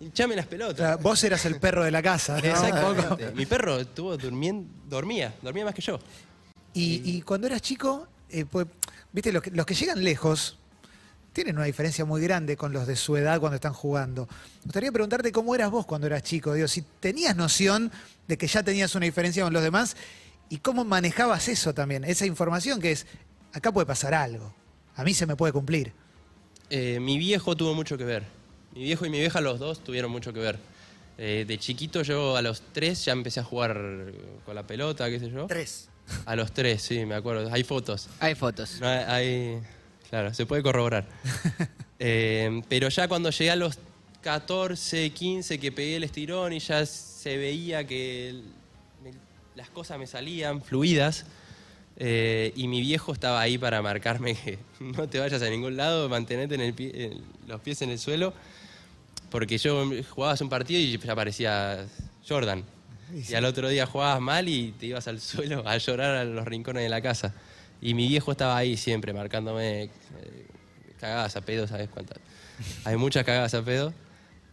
hinchame 0.00 0.34
las 0.36 0.46
O 0.46 0.48
pelotas. 0.48 0.76
sea, 0.78 0.96
vos 0.96 1.22
eras 1.24 1.44
el 1.44 1.60
perro 1.60 1.84
de 1.84 1.90
la 1.90 2.02
casa. 2.02 2.38
¿no? 2.40 2.44
Exactamente. 2.48 3.32
Mi 3.32 3.44
perro 3.44 3.78
estuvo 3.78 4.16
durmiendo, 4.16 4.66
dormía, 4.88 5.34
dormía 5.42 5.66
más 5.66 5.74
que 5.74 5.82
yo. 5.82 5.98
Y, 6.72 7.02
y 7.16 7.20
cuando 7.20 7.46
eras 7.48 7.60
chico, 7.60 8.08
eh, 8.30 8.46
pues, 8.50 8.66
viste, 9.12 9.30
los 9.30 9.42
que, 9.42 9.50
los 9.50 9.66
que 9.66 9.74
llegan 9.74 10.02
lejos 10.02 10.56
tienen 11.32 11.56
una 11.56 11.64
diferencia 11.64 12.04
muy 12.04 12.20
grande 12.20 12.56
con 12.56 12.72
los 12.72 12.86
de 12.86 12.96
su 12.96 13.16
edad 13.16 13.40
cuando 13.40 13.56
están 13.56 13.72
jugando. 13.72 14.26
Me 14.26 14.64
gustaría 14.64 14.92
preguntarte 14.92 15.32
cómo 15.32 15.54
eras 15.54 15.70
vos 15.70 15.86
cuando 15.86 16.06
eras 16.06 16.22
chico, 16.22 16.54
digo, 16.54 16.68
si 16.68 16.82
tenías 17.00 17.34
noción 17.36 17.90
de 18.28 18.36
que 18.38 18.46
ya 18.46 18.62
tenías 18.62 18.94
una 18.94 19.04
diferencia 19.06 19.42
con 19.44 19.52
los 19.52 19.62
demás 19.62 19.96
y 20.48 20.58
cómo 20.58 20.84
manejabas 20.84 21.48
eso 21.48 21.72
también, 21.74 22.04
esa 22.04 22.26
información 22.26 22.80
que 22.80 22.92
es, 22.92 23.06
acá 23.52 23.72
puede 23.72 23.86
pasar 23.86 24.14
algo, 24.14 24.54
a 24.96 25.04
mí 25.04 25.14
se 25.14 25.26
me 25.26 25.36
puede 25.36 25.52
cumplir. 25.52 25.92
Eh, 26.70 27.00
mi 27.00 27.18
viejo 27.18 27.56
tuvo 27.56 27.74
mucho 27.74 27.96
que 27.98 28.04
ver. 28.04 28.24
Mi 28.74 28.84
viejo 28.84 29.04
y 29.04 29.10
mi 29.10 29.18
vieja, 29.18 29.40
los 29.40 29.58
dos, 29.58 29.84
tuvieron 29.84 30.10
mucho 30.10 30.32
que 30.32 30.40
ver. 30.40 30.58
Eh, 31.18 31.44
de 31.46 31.58
chiquito 31.58 32.02
yo 32.02 32.36
a 32.36 32.42
los 32.42 32.62
tres 32.72 33.04
ya 33.04 33.12
empecé 33.12 33.40
a 33.40 33.44
jugar 33.44 33.76
con 34.46 34.54
la 34.54 34.66
pelota, 34.66 35.10
qué 35.10 35.20
sé 35.20 35.30
yo. 35.30 35.46
Tres. 35.46 35.88
A 36.24 36.34
los 36.36 36.52
tres, 36.52 36.82
sí, 36.82 37.04
me 37.04 37.14
acuerdo. 37.14 37.52
Hay 37.52 37.64
fotos. 37.64 38.08
Hay 38.18 38.34
fotos. 38.34 38.78
No, 38.80 38.88
hay, 38.88 38.98
hay- 39.06 39.62
claro, 40.12 40.34
se 40.34 40.44
puede 40.46 40.62
corroborar. 40.62 41.06
Eh, 42.04 42.62
pero 42.68 42.88
ya 42.88 43.06
cuando 43.06 43.30
llegué 43.30 43.52
a 43.52 43.54
los 43.56 43.78
14, 44.22 45.10
15, 45.10 45.60
que 45.60 45.70
pegué 45.70 45.94
el 45.96 46.02
estirón 46.02 46.52
y 46.52 46.58
ya 46.58 46.84
se 46.84 47.36
veía 47.36 47.86
que 47.86 48.30
el- 48.30 48.42
me- 49.04 49.12
las 49.54 49.68
cosas 49.68 50.00
me 50.00 50.08
salían 50.08 50.62
fluidas 50.62 51.26
eh, 51.96 52.52
y 52.56 52.66
mi 52.66 52.80
viejo 52.80 53.12
estaba 53.12 53.40
ahí 53.40 53.56
para 53.56 53.82
marcarme 53.82 54.34
que 54.34 54.58
no 54.80 55.08
te 55.08 55.20
vayas 55.20 55.42
a 55.42 55.48
ningún 55.48 55.76
lado, 55.76 56.08
mantenete 56.08 56.56
en 56.56 56.60
el 56.62 56.74
pie- 56.74 56.90
en 56.92 57.22
los 57.46 57.60
pies 57.60 57.80
en 57.82 57.90
el 57.90 58.00
suelo, 58.00 58.34
porque 59.30 59.56
yo 59.58 59.88
jugabas 60.10 60.40
un 60.40 60.48
partido 60.48 60.80
y 60.80 60.98
ya 60.98 61.14
parecía 61.14 61.86
Jordan. 62.28 62.64
Y 63.14 63.34
al 63.34 63.44
otro 63.44 63.68
día 63.68 63.86
jugabas 63.86 64.20
mal 64.20 64.48
y 64.48 64.72
te 64.72 64.86
ibas 64.86 65.06
al 65.06 65.20
suelo 65.20 65.62
a 65.68 65.76
llorar 65.78 66.16
a 66.16 66.24
los 66.24 66.44
rincones 66.44 66.82
de 66.82 66.88
la 66.88 67.00
casa. 67.00 67.32
Y 67.82 67.94
mi 67.94 68.08
viejo 68.08 68.30
estaba 68.32 68.56
ahí 68.56 68.76
siempre 68.76 69.12
marcándome 69.12 69.82
eh, 69.82 69.90
cagadas 71.00 71.36
a 71.36 71.40
pedo, 71.42 71.66
¿sabes 71.66 71.88
cuántas? 71.90 72.18
Hay 72.84 72.96
muchas 72.96 73.24
cagadas 73.24 73.52
a 73.54 73.62
pedo. 73.62 73.92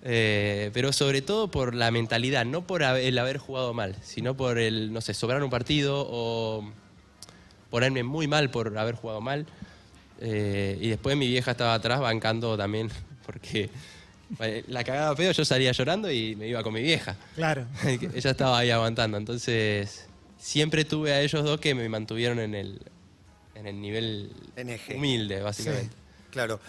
Eh, 0.01 0.71
pero 0.73 0.93
sobre 0.93 1.21
todo 1.21 1.51
por 1.51 1.75
la 1.75 1.91
mentalidad, 1.91 2.45
no 2.45 2.65
por 2.65 2.83
el 2.83 3.17
haber 3.17 3.37
jugado 3.37 3.73
mal, 3.73 3.95
sino 4.01 4.35
por 4.35 4.57
el, 4.57 4.93
no 4.93 5.01
sé, 5.01 5.13
sobrar 5.13 5.43
un 5.43 5.49
partido 5.49 6.07
o 6.09 6.71
ponerme 7.69 8.03
muy 8.03 8.27
mal 8.27 8.49
por 8.49 8.77
haber 8.77 8.95
jugado 8.95 9.21
mal. 9.21 9.45
Eh, 10.21 10.77
y 10.81 10.89
después 10.89 11.15
mi 11.15 11.27
vieja 11.27 11.51
estaba 11.51 11.73
atrás 11.73 11.99
bancando 11.99 12.57
también, 12.57 12.89
porque 13.25 13.69
eh, 14.39 14.63
la 14.67 14.83
cagada 14.83 15.11
a 15.11 15.15
pedo 15.15 15.31
yo 15.31 15.45
salía 15.45 15.71
llorando 15.71 16.11
y 16.11 16.35
me 16.35 16.47
iba 16.47 16.63
con 16.63 16.73
mi 16.73 16.81
vieja. 16.81 17.15
Claro. 17.35 17.65
Ella 17.85 18.31
estaba 18.31 18.57
ahí 18.59 18.71
aguantando. 18.71 19.17
Entonces, 19.17 20.07
siempre 20.37 20.85
tuve 20.85 21.13
a 21.13 21.21
ellos 21.21 21.43
dos 21.43 21.59
que 21.59 21.75
me 21.75 21.87
mantuvieron 21.89 22.39
en 22.39 22.55
el, 22.55 22.79
en 23.59 23.67
el 23.67 23.81
nivel 23.81 24.31
humilde, 24.95 25.41
básicamente. 25.41 25.95
Claro. 26.31 26.59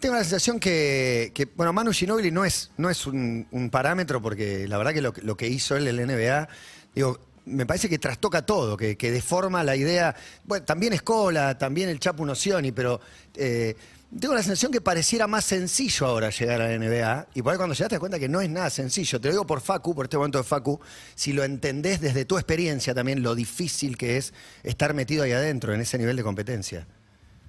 Tengo 0.00 0.14
la 0.16 0.22
sensación 0.22 0.58
que, 0.58 1.30
que, 1.34 1.44
bueno, 1.56 1.72
Manu 1.72 1.92
Ginobili 1.92 2.30
no 2.30 2.44
es, 2.44 2.70
no 2.76 2.90
es 2.90 3.06
un, 3.06 3.46
un 3.52 3.70
parámetro 3.70 4.20
porque 4.20 4.66
la 4.66 4.78
verdad 4.78 4.92
que 4.92 5.00
lo, 5.00 5.12
que- 5.12 5.22
lo 5.22 5.36
que 5.36 5.46
hizo 5.48 5.76
él 5.76 5.86
en 5.86 5.96
la 5.96 6.06
NBA, 6.06 6.48
digo, 6.94 7.20
me 7.46 7.66
parece 7.66 7.88
que 7.88 7.98
trastoca 7.98 8.42
todo, 8.44 8.76
que, 8.76 8.96
que 8.96 9.10
deforma 9.10 9.62
la 9.64 9.76
idea. 9.76 10.14
Bueno, 10.44 10.64
también 10.64 10.92
Escola, 10.92 11.56
también 11.56 11.88
el 11.88 11.98
Chapo 12.00 12.26
Nocioni, 12.26 12.72
pero 12.72 13.00
eh, 13.36 13.76
tengo 14.18 14.34
la 14.34 14.42
sensación 14.42 14.72
que 14.72 14.80
pareciera 14.80 15.26
más 15.28 15.44
sencillo 15.44 16.06
ahora 16.06 16.30
llegar 16.30 16.60
a 16.60 16.68
la 16.68 16.78
NBA. 16.78 17.28
Y 17.34 17.42
por 17.42 17.52
ahí 17.52 17.56
cuando 17.56 17.74
llegaste 17.74 17.90
te 17.90 17.94
das 17.94 18.00
cuenta 18.00 18.18
que 18.18 18.28
no 18.28 18.40
es 18.40 18.50
nada 18.50 18.68
sencillo. 18.68 19.20
Te 19.20 19.28
lo 19.28 19.34
digo 19.34 19.46
por 19.46 19.60
Facu, 19.60 19.94
por 19.94 20.06
este 20.06 20.16
momento 20.16 20.38
de 20.38 20.44
Facu, 20.44 20.80
si 21.14 21.32
lo 21.32 21.44
entendés 21.44 22.00
desde 22.00 22.24
tu 22.24 22.36
experiencia 22.36 22.94
también, 22.94 23.22
lo 23.22 23.34
difícil 23.34 23.96
que 23.96 24.16
es 24.16 24.34
estar 24.64 24.94
metido 24.94 25.22
ahí 25.22 25.32
adentro, 25.32 25.72
en 25.72 25.80
ese 25.80 25.96
nivel 25.96 26.16
de 26.16 26.24
competencia. 26.24 26.86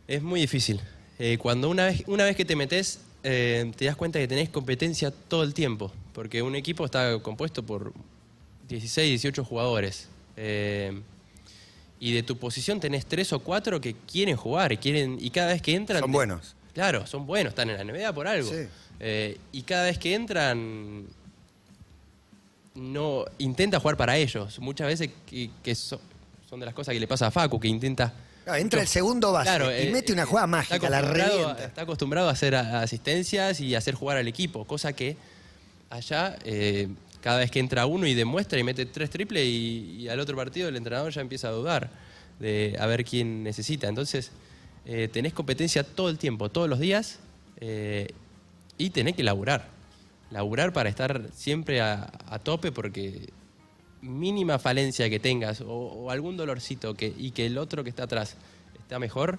Es 0.08 0.22
muy 0.22 0.42
difícil. 0.42 0.82
Eh, 1.18 1.38
cuando 1.40 1.70
una 1.70 1.86
vez, 1.86 2.04
una 2.08 2.26
vez 2.26 2.36
que 2.36 2.46
te 2.46 2.56
metes, 2.56 3.00
eh, 3.24 3.72
te 3.76 3.86
das 3.86 3.96
cuenta 3.96 4.20
que 4.20 4.28
tenés 4.28 4.50
competencia 4.50 5.12
todo 5.12 5.44
el 5.44 5.54
tiempo, 5.54 5.92
porque 6.14 6.42
un 6.42 6.56
equipo 6.56 6.86
está 6.86 7.20
compuesto 7.22 7.64
por 7.64 7.94
16, 8.68 9.10
18 9.10 9.44
jugadores. 9.44 10.10
Eh, 10.38 11.02
y 12.02 12.14
de 12.14 12.24
tu 12.24 12.36
posición 12.36 12.80
tenés 12.80 13.06
tres 13.06 13.32
o 13.32 13.40
cuatro 13.40 13.80
que 13.80 13.94
quieren 14.12 14.36
jugar, 14.36 14.72
y 14.72 14.78
quieren, 14.78 15.18
y 15.22 15.30
cada 15.30 15.54
vez 15.54 15.62
que 15.62 15.76
entran... 15.76 16.02
Son 16.02 16.12
buenos. 16.12 16.56
Claro, 16.74 17.06
son 17.06 17.28
buenos, 17.28 17.52
están 17.52 17.70
en 17.70 17.78
la 17.78 17.84
NBA 17.84 18.12
por 18.12 18.28
algo. 18.28 18.50
Sí. 18.50 18.68
Eh, 19.00 19.38
y 19.52 19.62
cada 19.62 19.84
vez 19.84 20.00
que 20.00 20.16
entran, 20.16 21.06
no 22.74 23.26
intenta 23.38 23.80
jugar 23.80 23.98
para 23.98 24.18
ellos. 24.18 24.58
Muchas 24.60 24.88
veces 24.88 25.12
que, 25.28 25.52
que 25.64 25.76
so- 25.76 26.02
son 26.50 26.60
de 26.60 26.66
las 26.66 26.74
cosas 26.74 26.94
que 26.94 27.00
le 27.00 27.08
pasa 27.08 27.28
a 27.28 27.32
Facu, 27.32 27.60
que 27.60 27.68
intenta... 27.68 28.12
Ah, 28.48 28.58
entra 28.58 28.82
el 28.82 28.88
segundo 28.88 29.32
base 29.32 29.50
Claro, 29.50 29.70
y 29.72 29.84
eh, 29.88 29.90
mete 29.94 30.12
una 30.12 30.26
jugada 30.26 30.46
está 30.48 30.74
mágica, 30.76 30.90
la 30.90 31.02
revienta. 31.02 31.64
Está 31.66 31.82
acostumbrado 31.84 32.30
a 32.30 32.32
hacer 32.32 32.56
asistencias 32.56 33.60
y 33.62 33.76
a 33.76 33.78
hacer 33.78 33.94
jugar 33.94 34.18
al 34.18 34.28
equipo, 34.28 34.66
cosa 34.66 34.94
que 34.94 35.16
allá 35.92 36.36
eh, 36.46 36.88
cada 37.22 37.40
vez 37.40 37.52
que 37.52 37.60
entra 37.60 37.86
uno 37.86 38.08
y 38.08 38.14
demuestra 38.14 38.60
y 38.60 38.64
mete 38.64 38.86
tres 38.86 39.10
triples 39.10 39.46
y, 39.46 40.08
al 40.10 40.20
otro 40.20 40.36
partido 40.36 40.68
el 40.68 40.76
entrenador 40.76 41.12
ya 41.12 41.22
empieza 41.22 41.48
a 41.48 41.52
dudar 41.52 41.90
de 42.40 42.76
a 42.80 42.86
ver 42.88 43.06
quién 43.06 43.44
necesita. 43.44 43.88
Entonces 43.88 44.32
eh, 44.86 45.08
tenés 45.12 45.34
competencia 45.34 45.84
todo 45.84 46.10
el 46.10 46.18
tiempo, 46.18 46.50
todos 46.50 46.68
los 46.68 46.80
días 46.80 47.20
eh, 47.60 48.08
y 48.78 48.90
tenés 48.90 49.16
que 49.16 49.24
laburar. 49.24 49.70
Laburar 50.32 50.74
para 50.74 50.90
estar 50.90 51.30
siempre 51.34 51.82
a, 51.82 52.10
tope 52.44 52.72
porque 52.72 53.30
mínima 54.02 54.58
falencia 54.60 55.10
que 55.10 55.20
tengas 55.20 55.62
o, 55.66 56.10
algún 56.10 56.38
dolorcito 56.38 56.96
que, 56.96 57.14
y 57.18 57.32
que 57.32 57.46
el 57.46 57.58
otro 57.58 57.84
que 57.84 57.90
está 57.90 58.04
atrás 58.04 58.36
está 58.80 58.98
mejor, 58.98 59.38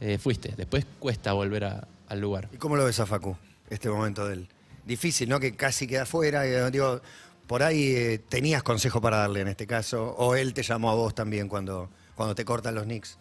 eh, 0.00 0.18
fuiste. 0.18 0.54
Después 0.56 0.86
cuesta 0.98 1.32
volver 1.34 1.64
a- 1.64 1.86
al 2.08 2.20
lugar. 2.20 2.48
¿Y 2.52 2.56
cómo 2.56 2.76
lo 2.76 2.84
ves 2.84 3.00
a 3.00 3.06
Facu, 3.06 3.36
este 3.70 3.88
momento 3.88 4.26
del 4.26 4.48
Difícil, 4.86 5.28
¿no? 5.28 5.40
Que 5.40 5.54
casi 5.54 5.86
queda 5.86 6.04
fuera. 6.06 6.46
eh, 6.46 6.70
digo, 6.70 7.00
por 7.46 7.62
ahí 7.62 7.94
eh, 7.94 8.20
tenías 8.28 8.62
consejo 8.62 9.00
para 9.00 9.18
darle 9.18 9.40
en 9.40 9.48
este 9.48 9.66
caso, 9.66 10.14
o 10.18 10.34
él 10.34 10.54
te 10.54 10.62
llamó 10.62 10.90
a 10.90 10.94
vos 10.94 11.14
también 11.14 11.48
cuando, 11.48 11.88
cuando 12.14 12.34
te 12.34 12.44
cortan 12.44 12.74
los 12.74 12.84
Knicks. 12.84 13.18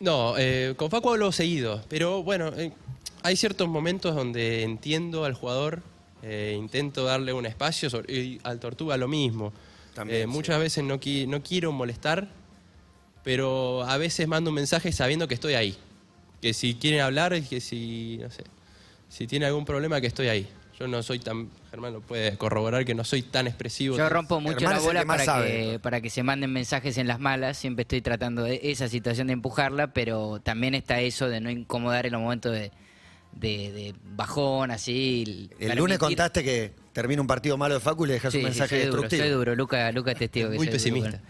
No, 0.00 0.34
eh, 0.38 0.74
con 0.76 0.90
Facu 0.90 1.10
hablo 1.10 1.30
seguido, 1.32 1.84
pero 1.88 2.22
bueno, 2.22 2.48
eh, 2.56 2.72
hay 3.22 3.36
ciertos 3.36 3.68
momentos 3.68 4.14
donde 4.14 4.62
entiendo 4.62 5.24
al 5.24 5.34
jugador, 5.34 5.82
intento 6.22 7.04
darle 7.04 7.32
un 7.32 7.46
espacio, 7.46 7.88
sobre- 7.90 8.12
y 8.14 8.40
al 8.44 8.60
Tortuga 8.60 8.96
lo 8.96 9.08
mismo. 9.08 9.52
También, 9.94 10.22
sí. 10.22 10.26
Muchas 10.26 10.58
veces 10.60 10.84
no, 10.84 10.98
qui- 11.00 11.26
no 11.26 11.42
quiero 11.42 11.72
molestar, 11.72 12.28
pero 13.22 13.82
a 13.84 13.96
veces 13.98 14.26
mando 14.28 14.50
un 14.50 14.54
mensaje 14.56 14.92
sabiendo 14.92 15.28
que 15.28 15.34
estoy 15.34 15.54
ahí. 15.54 15.76
Que 16.40 16.54
si 16.54 16.74
quieren 16.74 17.00
hablar, 17.00 17.40
que 17.42 17.60
si, 17.60 18.18
no 18.20 18.30
sé, 18.30 18.44
si 19.08 19.26
tiene 19.26 19.46
algún 19.46 19.64
problema, 19.64 20.00
que 20.00 20.06
estoy 20.06 20.28
ahí. 20.28 20.48
Yo 20.80 20.88
no 20.88 21.02
soy 21.02 21.18
tan, 21.18 21.50
Germán 21.70 21.92
lo 21.92 22.00
puede 22.00 22.38
corroborar, 22.38 22.86
que 22.86 22.94
no 22.94 23.04
soy 23.04 23.20
tan 23.20 23.46
expresivo. 23.46 23.98
Yo 23.98 24.08
rompo 24.08 24.40
mucho 24.40 24.58
Germán 24.60 24.76
la 24.78 24.82
bola 24.82 25.00
que 25.02 25.06
para 25.06 25.24
sabe, 25.26 25.50
que, 25.66 25.72
¿no? 25.74 25.78
para 25.80 26.00
que 26.00 26.08
se 26.08 26.22
manden 26.22 26.50
mensajes 26.54 26.96
en 26.96 27.06
las 27.06 27.20
malas. 27.20 27.58
Siempre 27.58 27.82
estoy 27.82 28.00
tratando 28.00 28.44
de 28.44 28.60
esa 28.62 28.88
situación 28.88 29.26
de 29.26 29.34
empujarla, 29.34 29.92
pero 29.92 30.40
también 30.40 30.74
está 30.74 31.00
eso 31.02 31.28
de 31.28 31.40
no 31.42 31.50
incomodar 31.50 32.06
en 32.06 32.12
los 32.12 32.22
momentos 32.22 32.52
de, 32.52 32.72
de- 33.32 33.72
de 33.72 33.94
bajón, 34.16 34.70
así. 34.70 35.50
El 35.58 35.76
lunes 35.76 35.98
contaste 35.98 36.42
que 36.42 36.72
termina 36.92 37.20
un 37.22 37.26
partido 37.26 37.56
malo 37.56 37.74
de 37.74 37.80
Facu 37.80 38.04
y 38.04 38.08
le 38.08 38.14
dejas 38.14 38.32
Sí, 38.32 38.38
un 38.38 38.42
sí, 38.42 38.48
mensaje 38.48 38.76
soy 38.82 38.86
duro, 38.90 39.02
destructivo. 39.02 39.22
soy 39.22 39.30
duro. 39.32 39.54
Luca, 39.56 39.92
Luca 39.92 40.12
es 40.12 40.18
testigo 40.18 40.50
que 40.50 40.56
Muy 40.56 40.66
soy 40.66 40.78
duro, 40.78 40.82
pesimista. 40.82 41.20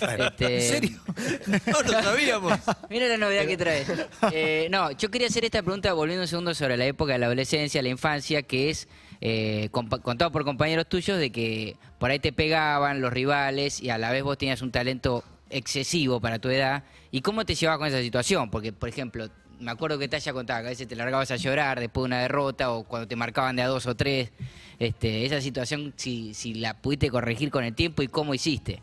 bueno. 0.00 0.24
Este, 0.26 0.56
¿En 0.56 0.62
serio? 0.62 0.98
No 1.66 1.82
lo 1.82 2.02
sabíamos. 2.02 2.52
Mira 2.90 3.06
la 3.08 3.16
novedad 3.16 3.46
que 3.46 3.56
trae. 3.56 3.84
Eh, 4.32 4.68
no, 4.70 4.90
yo 4.92 5.10
quería 5.10 5.28
hacer 5.28 5.44
esta 5.44 5.62
pregunta 5.62 5.92
volviendo 5.92 6.22
un 6.22 6.28
segundo 6.28 6.54
sobre 6.54 6.76
la 6.76 6.86
época 6.86 7.12
de 7.14 7.18
la 7.20 7.26
adolescencia, 7.26 7.82
la 7.82 7.88
infancia, 7.88 8.42
que 8.42 8.70
es 8.70 8.88
eh, 9.20 9.68
contado 9.70 10.30
por 10.30 10.44
compañeros 10.44 10.86
tuyos 10.88 11.18
de 11.18 11.30
que 11.32 11.76
por 11.98 12.10
ahí 12.10 12.18
te 12.18 12.32
pegaban 12.32 13.00
los 13.00 13.12
rivales 13.12 13.80
y 13.80 13.90
a 13.90 13.98
la 13.98 14.10
vez 14.10 14.22
vos 14.22 14.36
tenías 14.38 14.60
un 14.62 14.70
talento 14.72 15.24
excesivo 15.50 16.20
para 16.20 16.38
tu 16.38 16.48
edad. 16.50 16.84
¿Y 17.10 17.20
cómo 17.22 17.44
te 17.46 17.54
llevabas 17.54 17.78
con 17.78 17.88
esa 17.88 18.02
situación? 18.02 18.50
Porque, 18.50 18.72
por 18.72 18.88
ejemplo, 18.88 19.28
me 19.60 19.70
acuerdo 19.70 19.98
que 19.98 20.08
te 20.08 20.16
haya 20.16 20.32
contado 20.32 20.60
que 20.62 20.66
a 20.66 20.70
veces 20.70 20.86
te 20.88 20.96
largabas 20.96 21.30
a 21.30 21.36
llorar 21.36 21.80
después 21.80 22.02
de 22.02 22.06
una 22.06 22.20
derrota 22.20 22.70
o 22.72 22.84
cuando 22.84 23.08
te 23.08 23.16
marcaban 23.16 23.56
de 23.56 23.62
a 23.62 23.66
dos 23.68 23.86
o 23.86 23.94
tres. 23.94 24.30
Este, 24.78 25.24
esa 25.24 25.40
situación, 25.40 25.94
si, 25.96 26.34
si 26.34 26.54
la 26.54 26.74
pudiste 26.74 27.08
corregir 27.10 27.50
con 27.50 27.64
el 27.64 27.74
tiempo 27.74 28.02
y 28.02 28.08
cómo 28.08 28.34
hiciste. 28.34 28.82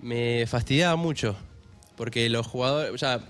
me 0.00 0.44
fastidiaba 0.46 0.96
mucho, 0.96 1.36
porque 1.96 2.28
los 2.28 2.46
jugadores, 2.46 3.00
ya 3.00 3.20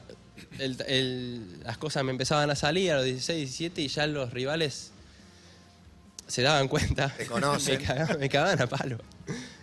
el- 0.58 0.76
el- 0.86 1.60
las 1.64 1.78
cosas 1.78 2.04
me 2.04 2.10
empezaban 2.10 2.48
a 2.50 2.54
salir 2.54 2.92
a 2.92 2.96
los 2.96 3.04
16, 3.04 3.38
17 3.38 3.82
y 3.82 3.88
ya 3.88 4.06
los 4.06 4.32
rivales 4.32 4.92
se 6.26 6.42
daban 6.42 6.68
cuenta. 6.68 7.08
Te 7.16 7.26
conocen. 7.26 7.78
me, 7.80 7.86
cagaban, 7.86 8.18
me 8.20 8.28
cagaban 8.28 8.60
a 8.62 8.66
palo. 8.66 8.98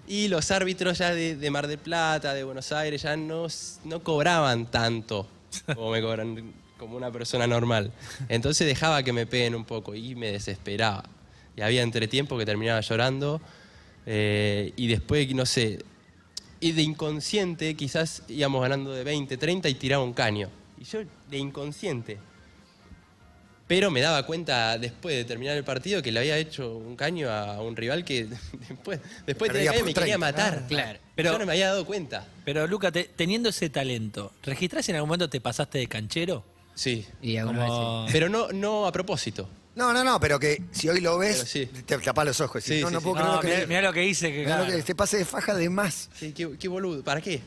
Y 0.08 0.28
los 0.28 0.52
árbitros 0.52 1.00
ya 1.00 1.12
de, 1.14 1.36
de 1.36 1.52
Mar 1.52 1.68
del 1.68 1.80
Plata, 1.80 2.34
de 2.36 2.44
Buenos 2.44 2.72
Aires, 2.72 3.02
ya 3.02 3.16
no, 3.18 3.48
no 3.86 4.04
cobraban 4.04 4.70
tanto 4.70 5.28
como 5.74 5.92
me 5.92 6.02
cobran 6.02 6.54
como 6.78 6.98
una 6.98 7.12
persona 7.12 7.48
normal. 7.48 7.92
Entonces 8.30 8.68
dejaba 8.68 9.04
que 9.04 9.14
me 9.14 9.26
peguen 9.26 9.56
un 9.56 9.66
poco 9.66 9.96
y 9.96 10.16
me 10.16 10.32
desesperaba. 10.32 11.04
Y 11.56 11.62
había 11.62 11.82
entretiempo 11.84 12.38
que 12.38 12.46
terminaba 12.46 12.82
llorando. 12.82 13.42
eh, 14.06 14.72
y 14.76 14.88
después, 14.88 15.34
no 15.34 15.46
sé, 15.46 15.80
y 16.60 16.72
de 16.74 16.82
inconsciente 16.84 17.76
quizás 17.76 18.24
íbamos 18.28 18.62
ganando 18.62 18.92
de 18.94 19.04
20, 19.04 19.36
30 19.38 19.68
y 19.70 19.74
tiraba 19.76 20.04
un 20.04 20.14
caño. 20.14 20.50
Y 20.80 20.84
yo 20.84 21.00
de 21.30 21.38
inconsciente. 21.38 22.18
Pero 23.68 23.90
me 23.90 24.00
daba 24.00 24.24
cuenta 24.28 24.78
después 24.78 25.16
de 25.16 25.26
terminar 25.26 25.58
el 25.58 25.64
partido 25.64 26.04
que 26.04 26.12
le 26.12 26.20
había 26.20 26.38
hecho 26.38 26.78
un 26.78 26.96
caño 26.96 27.32
a 27.32 27.60
un 27.64 27.76
rival 27.76 28.06
que 28.06 28.28
después, 28.70 29.00
después 29.26 29.52
de 29.52 29.60
me 29.60 29.66
quería 29.94 29.94
30, 29.94 30.18
matar. 30.20 30.66
claro. 30.68 31.00
Pero 31.00 31.12
Pero- 31.16 31.32
yo 31.32 31.40
no 31.40 31.46
me 31.48 31.54
había 31.54 31.70
dado 31.70 31.84
cuenta. 31.86 32.28
Pero 32.44 32.68
Luca, 32.68 32.92
te- 32.92 33.06
teniendo 33.16 33.50
ese 33.50 33.70
talento, 33.72 34.32
¿registrás 34.44 34.88
en 34.90 34.96
algún 34.98 35.08
momento 35.10 35.30
te 35.30 35.42
pasaste 35.42 35.80
de 35.80 35.88
canchero? 35.88 36.44
Sí. 36.76 37.06
Y 37.22 37.38
alguna 37.38 37.60
vez 37.60 37.68
sí. 37.70 37.74
Como- 37.74 38.08
Pero 38.12 38.30
no, 38.30 38.48
no 38.52 38.86
a 38.86 38.92
propósito. 38.92 39.50
No, 39.76 39.92
no, 39.92 40.04
no, 40.06 40.20
pero 40.22 40.40
que 40.40 40.64
si 40.72 40.88
hoy 40.88 41.02
lo 41.02 41.18
ves, 41.18 41.38
Pero 41.38 41.48
sí. 41.48 41.84
te 41.86 41.98
tapás 41.98 42.26
los 42.26 42.40
ojos. 42.42 42.66
y 42.66 42.70
decís, 42.70 42.78
Sí, 42.78 42.82
no, 42.84 42.88
sí, 42.90 42.94
no 42.94 43.00
sí. 43.02 43.04
puedo 43.06 43.26
No, 43.26 43.40
creer 43.42 43.44
mirá, 43.44 43.60
lo 43.60 43.62
que, 43.62 43.68
mirá 43.68 43.82
lo 43.82 43.94
que 43.94 44.06
hice. 44.06 44.32
Que, 44.32 44.40
mirá 44.40 44.58
lo 44.60 44.64
que 44.66 44.70
claro. 44.72 44.86
te 44.86 44.96
pase 44.96 45.18
de 45.18 45.26
faja 45.26 45.54
de 45.54 45.70
más. 45.70 46.10
Sí, 46.18 46.32
qué, 46.32 46.50
qué 46.58 46.68
boludo. 46.70 47.04
¿Para 47.04 47.20
qué? 47.22 47.42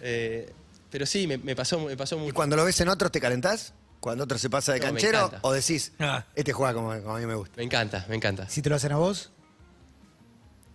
Eh, 0.00 0.52
pero 0.90 1.06
sí, 1.06 1.26
me, 1.26 1.38
me 1.38 1.56
pasó, 1.56 1.80
me 1.80 1.96
pasó 1.96 2.16
¿Y 2.16 2.20
mucho. 2.20 2.34
cuando 2.34 2.54
lo 2.56 2.64
ves 2.64 2.80
en 2.80 2.88
otros 2.88 3.10
te 3.10 3.20
calentás? 3.20 3.72
¿Cuando 3.98 4.22
otro 4.24 4.38
se 4.38 4.48
pasa 4.50 4.72
de 4.74 4.78
No, 4.80 4.86
me 4.86 4.90
canchero? 4.92 5.18
encanta. 5.18 5.38
¿O 5.42 5.52
decís, 5.52 5.90
Ah. 5.98 6.24
este 6.36 6.52
juega 6.52 6.72
como, 6.74 6.88
como 7.02 7.16
a 7.16 7.18
mí 7.18 7.26
me 7.26 7.34
gusta? 7.34 7.54
Me 7.56 7.64
encanta, 7.64 8.04
me 8.08 8.14
encanta. 8.14 8.48
Si 8.48 8.62
te 8.62 8.68
lo 8.70 8.76
hacen 8.76 8.92
a 8.92 8.96
vos, 8.96 9.30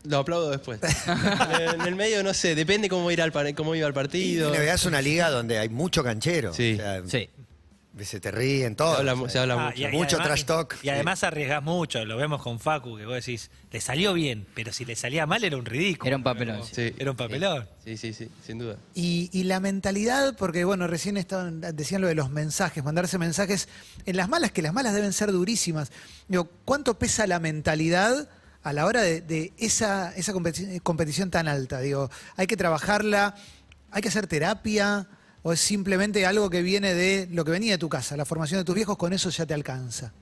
Lo 0.03 0.17
aplaudo 0.17 0.49
después. 0.49 0.79
en 1.75 1.81
el 1.81 1.95
medio, 1.95 2.23
no 2.23 2.33
sé, 2.33 2.55
depende 2.55 2.89
cómo, 2.89 3.09
ir 3.11 3.21
al, 3.21 3.31
par- 3.31 3.53
cómo 3.53 3.75
iba 3.75 3.85
el 3.87 3.91
Y 3.93 3.95
partido. 3.95 4.49
NBA 4.49 4.73
es 4.73 4.85
una 4.85 5.01
liga 5.01 5.29
donde 5.29 5.59
hay 5.59 5.69
mucho 5.69 6.03
canchero. 6.03 6.53
Sí. 6.53 6.73
O 6.73 6.77
sea, 6.77 7.03
Sí. 7.07 7.29
Se 7.99 8.21
te 8.21 8.31
ríen 8.31 8.75
Se 8.77 8.83
habla, 8.83 9.29
se 9.29 9.37
habla 9.39 9.53
Ah, 9.55 9.65
mucho. 9.69 9.81
y- 9.81 9.83
y 9.85 9.87
Mucho 9.91 10.15
además- 10.15 10.27
trash 10.27 10.45
talk. 10.45 10.77
Y 10.81 10.89
además 10.89 11.23
arriesgás 11.25 11.61
mucho, 11.61 12.03
lo 12.05 12.15
vemos 12.15 12.41
con 12.41 12.59
Facu, 12.59 12.95
que 12.97 13.05
vos 13.05 13.15
decís, 13.15 13.51
le 13.69 13.81
salió 13.81 14.13
bien, 14.13 14.47
pero 14.55 14.71
si 14.71 14.85
le 14.85 14.95
salía 14.95 15.25
mal 15.27 15.43
era 15.43 15.57
un 15.57 15.65
ridículo. 15.65 16.07
Era 16.07 16.15
un 16.17 16.23
papelón, 16.23 16.59
Como- 16.61 16.69
sí. 16.73 16.93
Era 16.97 17.11
un 17.11 17.17
papelón. 17.17 17.67
Sí, 17.83 17.97
sí, 17.97 18.13
sí, 18.13 18.29
sin 18.45 18.59
duda. 18.59 18.77
Y, 18.95 19.29
y 19.33 19.43
la 19.43 19.59
mentalidad, 19.59 20.35
porque 20.37 20.63
bueno, 20.63 20.87
recién 20.87 21.17
estaban, 21.17 21.59
decían 21.61 21.99
lo 22.01 22.07
de 22.07 22.15
los 22.15 22.29
mensajes, 22.29 22.81
mandarse 22.83 23.17
mensajes. 23.17 23.67
En 24.05 24.15
las 24.15 24.29
malas, 24.29 24.51
que 24.51 24.61
las 24.61 24.73
malas 24.73 24.93
deben 24.93 25.11
ser 25.11 25.31
durísimas. 25.33 25.91
Digo, 26.29 26.49
¿cuánto 26.63 26.97
pesa 26.97 27.27
la 27.27 27.39
mentalidad 27.39 28.29
a 28.63 28.73
la 28.73 28.85
hora 28.85 29.01
de, 29.01 29.19
de 29.21 29.51
esa, 29.57 30.13
esa 30.15 30.31
competi- 30.33 30.81
competición 30.81 31.29
tan 31.29 31.47
alta? 31.49 31.81
Digo, 31.81 32.09
¿hay 32.37 32.47
que 32.47 32.55
trabajarla? 32.55 33.35
¿Hay 33.91 34.01
que 34.01 34.07
hacer 34.07 34.27
terapia? 34.27 35.07
¿O 35.43 35.53
es 35.53 35.59
simplemente 35.59 36.25
algo 36.25 36.49
que 36.49 36.61
viene 36.61 36.93
de 36.93 37.27
lo 37.31 37.43
que 37.43 37.51
venía 37.51 37.73
de 37.73 37.77
tu 37.77 37.89
casa, 37.89 38.15
la 38.15 38.25
formación 38.25 38.59
de 38.59 38.65
tus 38.65 38.75
viejos, 38.75 38.97
con 38.97 39.11
eso 39.11 39.29
ya 39.29 39.45
te 39.45 39.53
alcanza? 39.53 40.13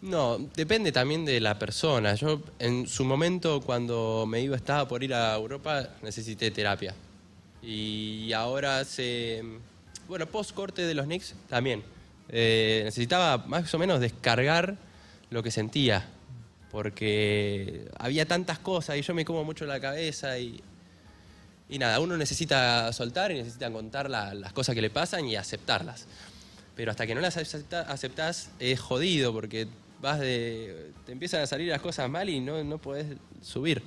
No, 0.00 0.38
depende 0.54 0.92
también 0.92 1.24
de 1.24 1.40
la 1.40 1.58
persona. 1.58 2.14
Yo 2.14 2.42
en 2.58 2.86
su 2.86 3.04
momento 3.04 3.60
cuando 3.60 4.26
me 4.26 4.40
iba, 4.40 4.56
estaba 4.56 4.86
por 4.86 5.02
ir 5.02 5.14
a 5.14 5.34
Europa, 5.34 5.88
necesité 6.02 6.50
terapia. 6.50 6.94
Y 7.62 8.32
ahora 8.32 8.84
se... 8.84 9.42
Bueno, 10.06 10.26
post 10.26 10.52
corte 10.52 10.82
de 10.82 10.94
los 10.94 11.06
Knicks 11.06 11.34
también. 11.48 11.82
Eh, 12.28 12.82
necesitaba 12.84 13.38
más 13.46 13.72
o 13.72 13.78
menos 13.78 14.00
descargar 14.00 14.76
lo 15.30 15.42
que 15.42 15.50
sentía. 15.50 16.06
Porque 16.70 17.88
había 17.98 18.26
tantas 18.26 18.58
cosas 18.58 18.96
y 18.96 19.02
yo 19.02 19.14
me 19.14 19.24
como 19.24 19.44
mucho 19.44 19.64
la 19.64 19.80
cabeza 19.80 20.38
y, 20.38 20.62
y 21.74 21.78
nada, 21.78 21.98
uno 22.00 22.16
necesita 22.16 22.92
soltar 22.92 23.32
y 23.32 23.34
necesita 23.34 23.70
contar 23.70 24.08
la- 24.08 24.32
las 24.34 24.52
cosas 24.52 24.74
que 24.74 24.80
le 24.82 24.90
pasan 24.90 25.26
y 25.26 25.36
aceptarlas. 25.36 26.06
Pero 26.76 26.90
hasta 26.90 27.06
que 27.06 27.14
no 27.14 27.20
las 27.20 27.36
acepta- 27.36 27.82
aceptás 27.82 28.50
es 28.58 28.80
jodido 28.80 29.32
porque 29.32 29.66
vas 30.00 30.20
de. 30.20 30.90
te 31.06 31.12
empiezan 31.12 31.40
a 31.42 31.46
salir 31.46 31.68
las 31.68 31.80
cosas 31.80 32.08
mal 32.10 32.28
y 32.28 32.40
no, 32.40 32.62
no 32.64 32.78
podés 32.78 33.06
subir. 33.42 33.82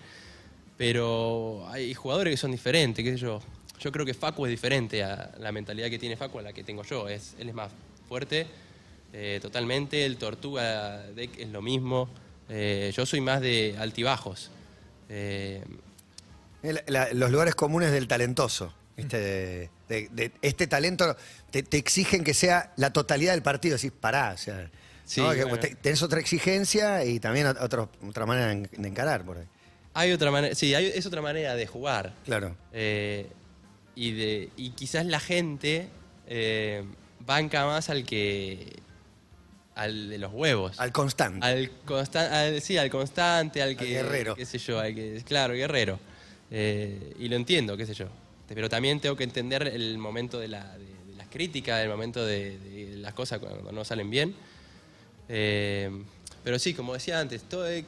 Pero 0.77 1.65
hay 1.69 1.93
jugadores 1.93 2.33
que 2.33 2.37
son 2.37 2.51
diferentes, 2.51 3.03
qué 3.03 3.11
sé 3.13 3.17
yo. 3.17 3.41
Yo 3.79 3.91
creo 3.91 4.05
que 4.05 4.13
Facu 4.13 4.45
es 4.45 4.49
diferente 4.51 5.03
a 5.03 5.31
la 5.39 5.51
mentalidad 5.51 5.89
que 5.89 5.99
tiene 5.99 6.15
Facu 6.17 6.39
a 6.39 6.41
la 6.41 6.53
que 6.53 6.63
tengo 6.63 6.83
yo. 6.83 7.07
Es, 7.09 7.35
él 7.39 7.49
es 7.49 7.55
más 7.55 7.71
fuerte, 8.07 8.47
eh, 9.13 9.39
totalmente. 9.41 10.05
El 10.05 10.17
Tortuga 10.17 11.03
Deck 11.15 11.37
es 11.39 11.49
lo 11.49 11.61
mismo. 11.61 12.09
Eh, 12.49 12.91
yo 12.95 13.05
soy 13.05 13.21
más 13.21 13.41
de 13.41 13.75
altibajos. 13.79 14.49
Eh, 15.09 15.63
El- 16.69 16.83
la- 16.87 17.09
los 17.13 17.31
lugares 17.31 17.55
comunes 17.55 17.91
del 17.91 18.07
talentoso. 18.07 18.73
¿viste? 18.95 19.17
De, 19.19 19.69
de- 19.89 20.09
de- 20.11 20.31
este 20.41 20.65
talento 20.67 21.15
te, 21.51 21.63
te 21.63 21.77
exigen 21.77 22.23
que 22.23 22.33
sea 22.33 22.73
la 22.77 22.91
totalidad 22.91 23.33
del 23.33 23.43
partido. 23.43 23.75
Decís, 23.75 23.91
pará, 23.99 24.31
o 24.33 24.37
sea. 24.37 24.69
Sí, 25.05 25.21
tenés 25.81 26.01
otra 26.03 26.19
exigencia 26.19 27.05
y 27.05 27.19
también 27.19 27.47
ot- 27.47 27.57
otro- 27.61 27.89
otra 28.07 28.25
manera 28.25 28.47
de 28.47 28.87
encarar 28.87 29.23
por 29.23 29.37
ahí. 29.37 29.45
hay 29.93 30.11
otra 30.11 30.29
manera, 30.31 30.53
sí, 30.53 30.75
hay- 30.75 30.91
es 30.93 31.05
otra 31.05 31.21
manera 31.21 31.55
de 31.55 31.65
jugar. 31.65 32.13
Claro. 32.25 32.55
Eh, 32.73 33.27
y, 33.95 34.11
de, 34.11 34.49
y 34.57 34.71
quizás 34.71 35.05
la 35.05 35.19
gente 35.21 35.87
eh, 36.27 36.83
banca 37.25 37.65
más 37.65 37.89
al 37.89 38.03
que. 38.05 38.79
al 39.75 40.09
de 40.09 40.17
los 40.17 40.33
huevos. 40.33 40.79
Al 40.79 40.91
constante. 40.91 41.45
Al, 41.45 41.71
constan- 41.85 42.31
al- 42.31 42.61
sí, 42.61 42.77
al 42.77 42.89
constante, 42.89 43.61
al 43.61 43.77
que. 43.77 43.85
guerrero. 43.85 44.35
qué 44.35 44.45
sé 44.45 44.57
yo, 44.57 44.79
al 44.79 44.93
que. 44.93 45.23
Claro, 45.25 45.53
guerrero. 45.53 45.99
Eh, 46.51 47.15
y 47.19 47.27
lo 47.29 47.35
entiendo, 47.35 47.75
qué 47.77 47.85
sé 47.85 47.93
yo. 47.93 48.07
Pero 48.47 48.69
también 48.69 48.99
tengo 48.99 49.15
que 49.15 49.23
entender 49.25 49.67
el 49.67 49.97
momento 49.97 50.39
de, 50.39 50.47
la- 50.47 50.77
de- 50.77 50.85
de 50.85 51.15
las 51.17 51.27
críticas, 51.27 51.81
el 51.81 51.89
momento 51.89 52.25
de, 52.25 52.57
de 52.59 52.97
las 52.97 53.13
cosas 53.13 53.39
cuando 53.39 53.71
no 53.71 53.83
salen 53.83 54.09
bien. 54.09 54.33
Eh, 55.29 55.91
pero 56.43 56.57
sí, 56.59 56.73
como 56.73 56.93
decía 56.93 57.19
antes, 57.19 57.43
todo 57.43 57.67
el, 57.67 57.83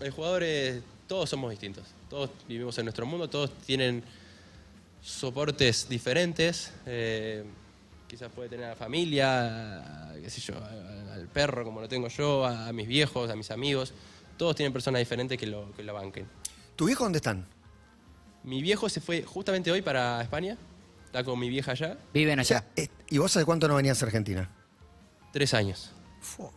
el 0.00 0.10
jugadores, 0.10 0.82
todos 1.06 1.30
somos 1.30 1.50
distintos. 1.50 1.84
Todos 2.10 2.30
vivimos 2.48 2.76
en 2.78 2.84
nuestro 2.86 3.06
mundo, 3.06 3.28
todos 3.30 3.52
tienen 3.66 4.02
soportes 5.02 5.88
diferentes. 5.88 6.72
eh, 6.86 7.44
quizás 8.08 8.30
puede 8.30 8.48
tener 8.50 8.66
a 8.66 8.68
la 8.70 8.76
familia, 8.76 10.12
qué 10.22 10.28
sé 10.28 10.40
yo, 10.42 10.54
a- 10.56 11.14
al 11.14 11.28
perro 11.28 11.64
como 11.64 11.80
lo 11.80 11.88
tengo 11.88 12.08
yo, 12.08 12.44
a, 12.44 12.68
a 12.68 12.72
mis 12.72 12.86
viejos, 12.88 13.30
a 13.30 13.36
mis 13.36 13.50
amigos. 13.50 13.94
Todos 14.36 14.56
tienen 14.56 14.72
personas 14.72 14.98
diferentes 14.98 15.38
que 15.38 15.46
lo, 15.46 15.72
que 15.74 15.82
lo 15.82 15.94
banquen. 15.94 16.26
¿Tu 16.76 16.86
viejo 16.86 17.04
dónde 17.04 17.18
están? 17.18 17.46
Mi 18.44 18.60
viejo 18.62 18.88
se 18.88 19.00
fue 19.00 19.22
justamente 19.22 19.70
hoy 19.70 19.82
para 19.82 20.20
España. 20.22 20.56
Está 21.06 21.22
con 21.24 21.38
mi 21.38 21.48
vieja 21.48 21.72
allá. 21.72 21.96
Viven 22.14 22.40
O 22.40 22.44
sea, 22.44 22.58
allá. 22.58 22.66
eh, 22.76 22.88
¿Y 23.10 23.18
vos 23.18 23.34
hace 23.36 23.44
cuánto 23.44 23.68
no 23.68 23.76
venías 23.76 24.02
a 24.02 24.06
Argentina? 24.06 24.48
Tres 25.32 25.54
años. 25.54 25.90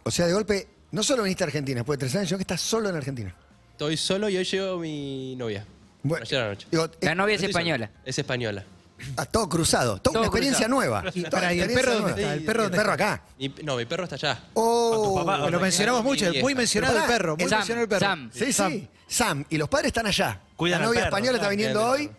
O 0.03 0.11
sea, 0.11 0.27
de 0.27 0.33
golpe, 0.33 0.67
no 0.91 1.03
solo 1.03 1.23
viniste 1.23 1.43
a 1.43 1.47
Argentina 1.47 1.79
después 1.79 1.97
de 1.99 2.05
tres 2.05 2.15
años, 2.15 2.29
sino 2.29 2.37
que 2.37 2.43
estás 2.43 2.61
solo 2.61 2.89
en 2.89 2.95
Argentina. 2.95 3.35
Estoy 3.71 3.97
solo 3.97 4.29
y 4.29 4.37
hoy 4.37 4.43
llevo 4.45 4.79
mi 4.79 5.35
novia. 5.35 5.65
Bueno, 6.03 6.23
Ayer 6.23 6.39
a 6.39 6.43
la 6.43 6.49
noche. 6.51 6.67
digo, 6.71 6.87
La 7.01 7.15
novia 7.15 7.35
es 7.35 7.43
española. 7.43 7.89
Es 8.05 8.17
española. 8.19 8.63
Ah, 9.17 9.25
todo 9.25 9.47
cruzado, 9.49 9.97
toda 9.97 10.01
Todo 10.13 10.19
una 10.19 10.27
experiencia 10.27 10.65
cruzado. 10.67 10.75
nueva. 10.91 11.03
Y 11.13 11.21
Toda 11.23 11.29
pará, 11.31 11.53
¿y 11.53 11.59
el 11.59 11.73
perro 11.73 11.93
dónde 11.95 12.11
está? 12.21 12.33
¿El 12.33 12.45
perro 12.45 12.63
dónde 12.63 12.77
El 12.77 12.81
perro 12.83 12.93
está? 12.93 13.13
acá. 13.15 13.23
Mi- 13.39 13.55
no, 13.63 13.75
mi 13.77 13.85
perro 13.85 14.03
está 14.03 14.15
allá. 14.15 14.43
Oh, 14.53 15.15
papá. 15.25 15.49
Lo 15.49 15.59
mencionamos 15.59 16.03
Mi 16.03 16.09
mucho, 16.09 16.29
vieja. 16.31 16.43
muy 16.43 16.55
mencionado 16.55 16.93
el 16.95 17.01
pará, 17.01 17.13
perro, 17.13 17.37
muy 17.37 17.49
Sam, 17.49 17.59
mencionado 17.59 17.83
el 17.83 17.89
perro. 17.89 17.99
Sam. 18.05 18.29
Sí, 18.33 18.53
sí. 18.53 18.89
Sam, 19.07 19.45
y 19.49 19.57
los 19.57 19.69
padres 19.69 19.87
están 19.87 20.07
allá. 20.07 20.39
Cuidan 20.55 20.79
la 20.79 20.85
al 20.85 20.89
novia 20.89 20.99
perro, 21.01 21.07
española 21.17 21.37
está 21.37 21.47
claro. 21.47 21.57
viniendo 21.57 21.85
hoy. 21.85 22.11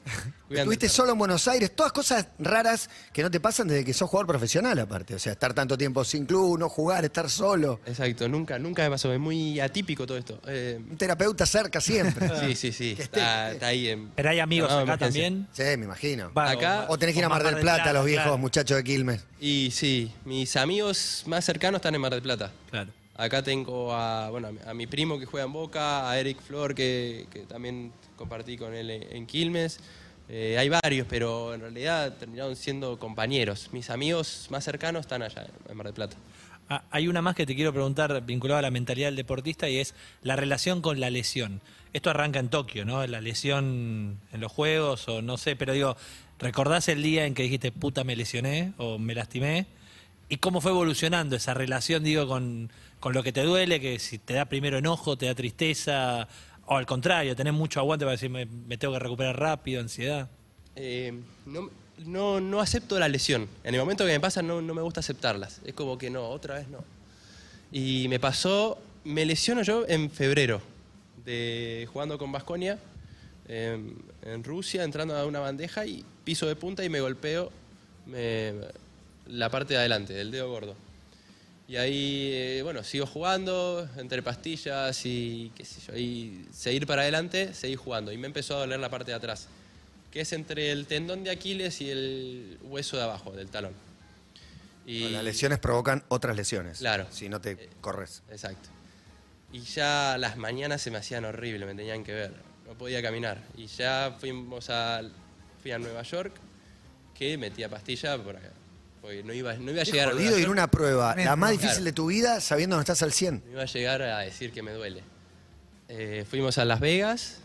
Estuviste 0.48 0.88
solo 0.88 1.12
en 1.12 1.18
Buenos 1.18 1.48
Aires. 1.48 1.74
Todas 1.74 1.92
cosas 1.92 2.26
raras 2.38 2.88
que 3.12 3.22
no 3.22 3.30
te 3.30 3.40
pasan 3.40 3.66
desde 3.68 3.84
que 3.84 3.92
sos 3.92 4.08
jugador 4.08 4.26
profesional, 4.28 4.78
aparte. 4.78 5.14
O 5.14 5.18
sea, 5.18 5.32
estar 5.32 5.52
tanto 5.54 5.76
tiempo 5.76 6.04
sin 6.04 6.24
club, 6.26 6.58
no 6.58 6.68
jugar, 6.68 7.04
estar 7.04 7.28
solo. 7.28 7.80
Exacto, 7.86 8.28
nunca, 8.28 8.58
nunca 8.58 8.82
me 8.84 8.90
pasó. 8.90 9.12
Es 9.12 9.18
muy 9.18 9.58
atípico 9.60 10.06
todo 10.06 10.16
esto. 10.18 10.40
Eh, 10.46 10.78
Un 10.90 10.96
terapeuta 10.96 11.46
cerca 11.46 11.80
siempre. 11.80 12.28
sí, 12.40 12.54
sí, 12.54 12.72
sí. 12.72 12.94
Que 12.94 13.02
esté, 13.02 13.18
Está, 13.20 13.34
que 13.36 13.42
esté. 13.44 13.54
está 13.54 13.66
ahí 13.68 13.88
en. 13.88 14.08
Pero 14.10 14.30
hay 14.30 14.38
amigos 14.40 14.70
acá 14.70 14.96
también. 14.98 15.48
Sí, 15.52 15.62
me 15.62 15.84
imagino. 15.86 16.32
Va, 16.32 16.50
Acá- 16.50 16.86
O 16.88 16.98
tenés 16.98 17.14
que 17.14 17.18
ir 17.20 17.24
a 17.24 17.28
Mar 17.28 17.42
del 17.42 17.56
Plata, 17.58 17.92
los 17.92 18.04
viejos 18.04 18.24
claro. 18.24 18.38
muchachos 18.38 18.76
de 18.76 18.84
Quilmes. 18.84 19.24
Y 19.40 19.70
sí, 19.72 20.12
mis 20.24 20.56
amigos 20.56 21.24
más 21.26 21.44
cercanos 21.44 21.78
están 21.80 21.94
en 21.94 22.00
Mar 22.00 22.12
del 22.12 22.22
Plata. 22.22 22.52
Claro. 22.70 22.90
Acá 23.18 23.42
tengo 23.42 23.94
a, 23.94 24.28
bueno, 24.30 24.50
a 24.66 24.74
mi- 24.74 24.86
primo 24.86 25.18
que 25.18 25.24
juega 25.26 25.46
en 25.46 25.52
Boca, 25.54 26.08
a 26.10 26.18
Eric 26.20 26.38
Flor 26.40 26.74
que, 26.74 27.26
que 27.32 27.40
también 27.46 27.90
compartí 28.14 28.56
con 28.58 28.74
él 28.74 28.90
en 28.90 29.26
Quilmes. 29.26 29.80
Eh, 30.28 30.56
hay 30.58 30.68
varios, 30.68 31.06
pero 31.08 31.54
en 31.54 31.60
realidad 31.60 32.16
terminaron 32.18 32.56
siendo 32.56 32.98
compañeros. 32.98 33.70
Mis 33.72 33.90
amigos 33.90 34.48
más 34.50 34.64
cercanos 34.64 35.02
están 35.02 35.22
allá 35.22 35.46
en 35.68 35.76
Mar 35.76 35.86
del 35.86 35.94
Plata. 35.94 36.16
Ah, 36.68 36.82
hay 36.90 37.06
una 37.06 37.22
más 37.22 37.36
que 37.36 37.46
te 37.46 37.54
quiero 37.54 37.72
preguntar 37.72 38.24
vinculada 38.26 38.58
a 38.58 38.62
la 38.62 38.72
mentalidad 38.72 39.06
del 39.08 39.16
deportista 39.16 39.68
y 39.68 39.78
es 39.78 39.94
la 40.22 40.34
relación 40.34 40.82
con 40.82 40.98
la 40.98 41.10
lesión. 41.10 41.60
Esto 41.92 42.10
arranca 42.10 42.40
en 42.40 42.48
Tokio, 42.48 42.84
¿no? 42.84 43.06
La 43.06 43.20
lesión 43.20 44.18
en 44.32 44.40
los 44.40 44.50
juegos 44.50 45.06
o 45.08 45.22
no 45.22 45.36
sé, 45.36 45.54
pero 45.54 45.74
digo, 45.74 45.96
¿recordás 46.40 46.88
el 46.88 47.02
día 47.02 47.24
en 47.24 47.34
que 47.34 47.44
dijiste 47.44 47.70
puta 47.70 48.02
me 48.02 48.16
lesioné 48.16 48.72
o 48.78 48.98
me 48.98 49.14
lastimé? 49.14 49.66
¿Y 50.28 50.38
cómo 50.38 50.60
fue 50.60 50.72
evolucionando 50.72 51.36
esa 51.36 51.54
relación, 51.54 52.02
digo, 52.02 52.26
con, 52.26 52.72
con 52.98 53.14
lo 53.14 53.22
que 53.22 53.32
te 53.32 53.44
duele, 53.44 53.80
que 53.80 54.00
si 54.00 54.18
te 54.18 54.34
da 54.34 54.46
primero 54.46 54.78
enojo, 54.78 55.16
te 55.16 55.26
da 55.26 55.36
tristeza, 55.36 56.26
o 56.66 56.76
al 56.76 56.86
contrario, 56.86 57.34
tenés 57.36 57.52
mucho 57.52 57.80
aguante 57.80 58.04
para 58.04 58.12
decir 58.12 58.30
me, 58.30 58.46
me 58.46 58.76
tengo 58.76 58.94
que 58.94 59.00
recuperar 59.00 59.38
rápido, 59.38 59.80
ansiedad? 59.80 60.28
Eh, 60.74 61.12
no, 62.04 62.40
no, 62.40 62.60
acepto 62.60 62.98
la 62.98 63.08
lesión. 63.08 63.48
En 63.64 63.74
el 63.74 63.80
momento 63.80 64.04
que 64.04 64.12
me 64.12 64.20
pasa 64.20 64.42
no, 64.42 64.60
no 64.60 64.74
me 64.74 64.82
gusta 64.82 65.00
aceptarlas. 65.00 65.60
Es 65.64 65.74
como 65.74 65.96
que 65.96 66.10
no, 66.10 66.28
otra 66.28 66.56
vez 66.56 66.68
no. 66.68 66.84
Y 67.72 68.06
me 68.08 68.20
pasó, 68.20 68.78
me 69.04 69.24
lesiono 69.24 69.62
yo 69.62 69.84
en 69.88 70.10
febrero, 70.10 70.60
de 71.24 71.88
jugando 71.92 72.18
con 72.18 72.30
Vasconia 72.30 72.78
en, 73.48 73.96
en 74.22 74.44
Rusia, 74.44 74.84
entrando 74.84 75.16
a 75.16 75.24
una 75.26 75.40
bandeja 75.40 75.86
y 75.86 76.04
piso 76.24 76.46
de 76.46 76.56
punta 76.56 76.84
y 76.84 76.88
me 76.88 77.00
golpeo 77.00 77.50
la 79.28 79.50
parte 79.50 79.74
de 79.74 79.80
adelante, 79.80 80.12
del 80.12 80.30
dedo 80.30 80.50
gordo. 80.50 80.76
Y 81.68 81.76
ahí, 81.76 82.30
eh, 82.32 82.60
bueno, 82.62 82.84
sigo 82.84 83.06
jugando 83.06 83.88
entre 83.96 84.22
pastillas 84.22 85.04
y 85.04 85.50
qué 85.56 85.64
sé 85.64 85.80
yo, 85.80 85.96
y 85.96 86.46
seguir 86.52 86.86
para 86.86 87.02
adelante, 87.02 87.54
seguir 87.54 87.76
jugando. 87.76 88.12
Y 88.12 88.18
me 88.18 88.28
empezó 88.28 88.56
a 88.56 88.60
doler 88.60 88.78
la 88.78 88.88
parte 88.88 89.10
de 89.10 89.16
atrás, 89.16 89.48
que 90.12 90.20
es 90.20 90.32
entre 90.32 90.70
el 90.70 90.86
tendón 90.86 91.24
de 91.24 91.30
Aquiles 91.30 91.80
y 91.80 91.90
el 91.90 92.58
hueso 92.62 92.96
de 92.96 93.02
abajo, 93.02 93.32
del 93.32 93.48
talón. 93.48 93.74
Y, 94.86 95.08
Las 95.08 95.24
lesiones 95.24 95.58
provocan 95.58 96.04
otras 96.06 96.36
lesiones. 96.36 96.78
Claro. 96.78 97.08
Si 97.10 97.28
no 97.28 97.40
te 97.40 97.68
corres. 97.80 98.22
Exacto. 98.30 98.68
Y 99.52 99.60
ya 99.60 100.16
las 100.18 100.36
mañanas 100.36 100.80
se 100.82 100.92
me 100.92 100.98
hacían 100.98 101.24
horribles, 101.24 101.66
me 101.66 101.74
tenían 101.74 102.04
que 102.04 102.12
ver. 102.12 102.32
No 102.66 102.74
podía 102.74 103.02
caminar. 103.02 103.42
Y 103.56 103.66
ya 103.66 104.16
fuimos 104.20 104.70
a, 104.70 105.02
fui 105.60 105.72
a 105.72 105.78
Nueva 105.80 106.02
York, 106.02 106.34
que 107.18 107.36
metía 107.36 107.68
pastilla 107.68 108.16
por 108.18 108.36
acá, 108.36 108.50
porque 109.06 109.22
no 109.22 109.32
iba, 109.32 109.54
no 109.54 109.70
iba 109.70 109.80
a 109.80 109.82
Es 109.82 109.92
llegar 109.92 110.08
a 110.08 110.12
jodido 110.12 110.36
ir 110.38 110.46
a 110.48 110.50
una 110.50 110.66
prueba, 110.68 111.14
la 111.14 111.36
más 111.36 111.52
difícil 111.52 111.70
Claro. 111.74 111.84
de 111.84 111.92
tu 111.92 112.06
vida, 112.06 112.40
sabiendo 112.40 112.74
que 112.74 112.78
no 112.78 112.80
estás 112.80 113.02
al 113.02 113.12
100. 113.12 113.42
No 113.46 113.52
iba 113.52 113.62
a 113.62 113.66
llegar 113.66 114.02
a 114.02 114.18
decir 114.18 114.50
que 114.50 114.62
me 114.62 114.72
duele. 114.72 115.02
Eh, 115.88 116.24
fuimos 116.28 116.58
a 116.58 116.64
Las 116.64 116.80
Vegas, 116.80 117.38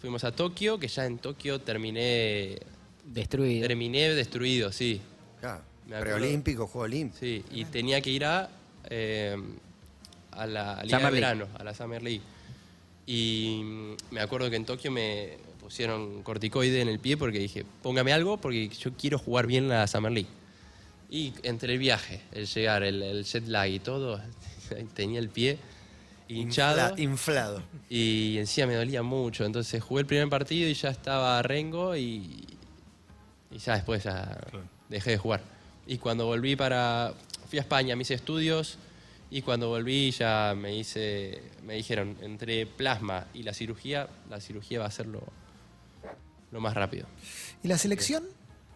fuimos 0.00 0.24
a 0.24 0.32
Tokio, 0.32 0.78
que 0.78 0.88
ya 0.88 1.04
en 1.04 1.18
Tokio 1.18 1.60
terminé, 1.60 2.58
Destruido. 3.04 3.66
terminé 3.68 4.14
destruido, 4.14 4.72
sí. 4.72 5.00
Claro. 5.40 5.60
Preolímpico, 6.00 6.66
Juego 6.66 6.84
Olímpico. 6.84 7.18
Sí, 7.20 7.44
y 7.50 7.66
tenía 7.66 8.00
que 8.00 8.08
ir 8.08 8.24
a, 8.24 8.48
eh, 8.88 9.36
a 10.30 10.46
la 10.46 10.82
Liga 10.84 10.98
Summer 10.98 11.12
de 11.12 11.20
League. 11.20 11.36
Verano, 11.36 11.48
a 11.58 11.64
la 11.64 11.74
Summer 11.74 12.02
League. 12.02 12.22
Y 13.04 13.60
mm, 13.62 13.96
me 14.14 14.20
acuerdo 14.22 14.48
que 14.48 14.56
en 14.56 14.64
Tokio 14.64 14.90
me 14.90 15.36
pusieron 15.60 16.22
corticoide 16.22 16.80
en 16.80 16.88
el 16.88 16.98
pie 16.98 17.16
porque 17.18 17.38
dije, 17.40 17.64
póngame 17.82 18.12
algo 18.14 18.38
porque 18.38 18.68
yo 18.68 18.92
quiero 18.96 19.18
jugar 19.18 19.46
bien 19.46 19.68
la 19.68 19.86
Summer 19.86 20.12
League. 20.12 20.28
Y 21.14 21.34
entre 21.42 21.74
el 21.74 21.78
viaje, 21.78 22.22
el 22.32 22.46
llegar, 22.46 22.82
el, 22.82 23.02
el 23.02 23.24
jet 23.24 23.46
lag 23.46 23.68
y 23.68 23.78
todo, 23.80 24.18
tenía 24.94 25.18
el 25.20 25.28
pie 25.28 25.58
hinchado 26.28 26.96
Infla- 26.96 26.98
inflado. 27.02 27.62
y 27.90 28.38
encima 28.38 28.68
me 28.68 28.74
dolía 28.76 29.02
mucho. 29.02 29.44
Entonces 29.44 29.82
jugué 29.82 30.00
el 30.00 30.06
primer 30.06 30.30
partido 30.30 30.66
y 30.70 30.72
ya 30.74 30.88
estaba 30.88 31.42
Rengo 31.42 31.94
y, 31.94 32.46
y 33.50 33.58
ya 33.58 33.74
después 33.74 34.04
ya 34.04 34.38
dejé 34.88 35.10
de 35.10 35.18
jugar. 35.18 35.42
Y 35.86 35.98
cuando 35.98 36.24
volví 36.26 36.56
para... 36.56 37.12
Fui 37.50 37.58
a 37.58 37.62
España, 37.62 37.94
me 37.96 38.02
hice 38.02 38.14
estudios 38.14 38.78
y 39.30 39.42
cuando 39.42 39.68
volví 39.68 40.10
ya 40.12 40.54
me 40.56 40.74
hice... 40.74 41.42
Me 41.66 41.74
dijeron, 41.74 42.16
entre 42.22 42.64
plasma 42.64 43.26
y 43.34 43.42
la 43.42 43.52
cirugía, 43.52 44.08
la 44.30 44.40
cirugía 44.40 44.78
va 44.80 44.86
a 44.86 44.90
ser 44.90 45.06
lo, 45.08 45.22
lo 46.50 46.60
más 46.60 46.72
rápido. 46.72 47.06
¿Y 47.62 47.68
la 47.68 47.76
selección? 47.76 48.24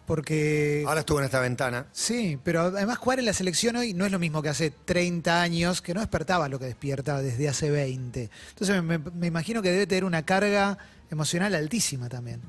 Porque... 0.07 0.83
Ahora 0.87 1.01
estuvo 1.01 1.19
en 1.19 1.25
esta 1.25 1.39
ventana. 1.39 1.85
Sí, 1.91 2.39
pero 2.43 2.61
además 2.61 2.97
jugar 2.97 3.19
en 3.19 3.25
la 3.25 3.33
selección 3.33 3.75
hoy 3.75 3.93
no 3.93 4.05
es 4.05 4.11
lo 4.11 4.17
mismo 4.17 4.41
que 4.41 4.49
hace 4.49 4.71
30 4.71 5.41
años, 5.41 5.81
que 5.83 5.93
no 5.93 5.99
despertaba 5.99 6.49
lo 6.49 6.57
que 6.57 6.65
despierta 6.65 7.21
desde 7.21 7.47
hace 7.47 7.69
20. 7.69 8.31
Entonces 8.49 8.81
me, 8.81 8.97
me 8.97 9.27
imagino 9.27 9.61
que 9.61 9.69
debe 9.69 9.85
tener 9.85 10.05
una 10.05 10.23
carga 10.23 10.79
emocional 11.11 11.53
altísima 11.53 12.09
también. 12.09 12.41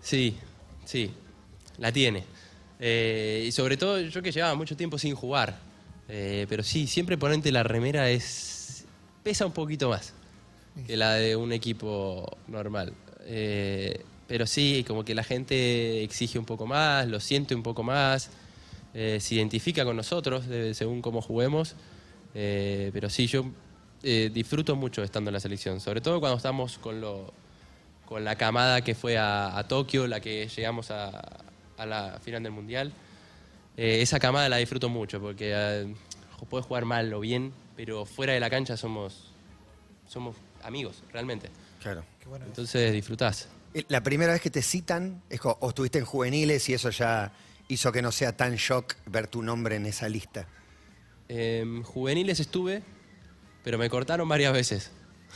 Sí, 0.00 0.36
sí, 0.84 1.12
la 1.78 1.92
tiene. 1.92 2.24
Eh, 2.78 3.44
y 3.46 3.52
sobre 3.52 3.76
todo 3.76 4.00
yo 4.00 4.22
que 4.22 4.32
llevaba 4.32 4.54
mucho 4.54 4.76
tiempo 4.76 4.98
sin 4.98 5.14
jugar. 5.14 5.58
Eh, 6.08 6.46
pero 6.48 6.62
sí, 6.62 6.86
siempre 6.86 7.18
ponerte 7.18 7.50
la 7.52 7.62
remera 7.62 8.08
es 8.10 8.84
pesa 9.22 9.44
un 9.44 9.52
poquito 9.52 9.88
más 9.88 10.12
que 10.86 10.96
la 10.96 11.14
de 11.14 11.36
un 11.36 11.52
equipo 11.52 12.36
normal. 12.48 12.92
Eh, 13.24 14.04
pero 14.28 14.46
sí, 14.46 14.84
como 14.86 15.04
que 15.04 15.14
la 15.14 15.22
gente 15.24 16.02
exige 16.02 16.38
un 16.38 16.44
poco 16.44 16.66
más, 16.66 17.06
lo 17.08 17.20
siente 17.20 17.54
un 17.54 17.62
poco 17.62 17.82
más, 17.82 18.30
eh, 18.94 19.18
se 19.20 19.34
identifica 19.36 19.84
con 19.84 19.96
nosotros 19.96 20.46
de- 20.46 20.74
según 20.74 21.02
cómo 21.02 21.20
juguemos. 21.22 21.74
Eh, 22.34 22.90
pero 22.92 23.08
sí, 23.08 23.26
yo 23.26 23.44
eh, 24.02 24.30
disfruto 24.32 24.76
mucho 24.76 25.02
estando 25.02 25.30
en 25.30 25.34
la 25.34 25.40
selección, 25.40 25.80
sobre 25.80 26.00
todo 26.00 26.20
cuando 26.20 26.36
estamos 26.36 26.78
con, 26.78 27.00
lo, 27.00 27.32
con 28.04 28.24
la 28.24 28.36
camada 28.36 28.82
que 28.82 28.94
fue 28.94 29.16
a, 29.18 29.56
a 29.56 29.66
Tokio, 29.68 30.06
la 30.06 30.20
que 30.20 30.48
llegamos 30.48 30.90
a, 30.90 31.22
a 31.78 31.86
la 31.86 32.18
final 32.22 32.42
del 32.42 32.52
Mundial. 32.52 32.92
Eh, 33.76 34.00
esa 34.02 34.18
camada 34.18 34.48
la 34.48 34.56
disfruto 34.56 34.88
mucho 34.88 35.20
porque 35.20 35.52
eh, 35.54 35.94
puedes 36.50 36.66
jugar 36.66 36.84
mal 36.84 37.12
o 37.14 37.20
bien, 37.20 37.52
pero 37.76 38.04
fuera 38.06 38.32
de 38.32 38.40
la 38.40 38.48
cancha 38.50 38.76
somos, 38.76 39.28
somos 40.08 40.36
amigos, 40.62 41.02
realmente. 41.12 41.48
Claro. 41.82 42.04
Qué 42.20 42.28
bueno. 42.28 42.44
Entonces 42.46 42.92
disfrutás. 42.92 43.48
Eh, 43.76 43.84
La 43.88 44.02
primera 44.02 44.32
vez 44.32 44.40
que 44.40 44.50
te 44.50 44.62
citan, 44.62 45.22
es 45.28 45.38
co- 45.40 45.58
o 45.60 45.68
estuviste 45.68 45.98
en 45.98 46.04
juveniles 46.06 46.66
y 46.68 46.74
eso 46.74 46.88
ya 46.90 47.32
hizo 47.68 47.92
que 47.92 48.00
no 48.00 48.10
sea 48.10 48.34
tan 48.36 48.54
shock 48.56 48.94
ver 49.06 49.26
tu 49.28 49.42
nombre 49.42 49.76
en 49.76 49.84
esa 49.86 50.08
lista. 50.08 50.46
En 51.28 51.82
juveniles 51.82 52.40
estuve, 52.40 52.82
pero 53.62 53.76
me 53.78 53.90
cortaron 53.90 54.28
varias 54.28 54.52
veces. 54.52 54.90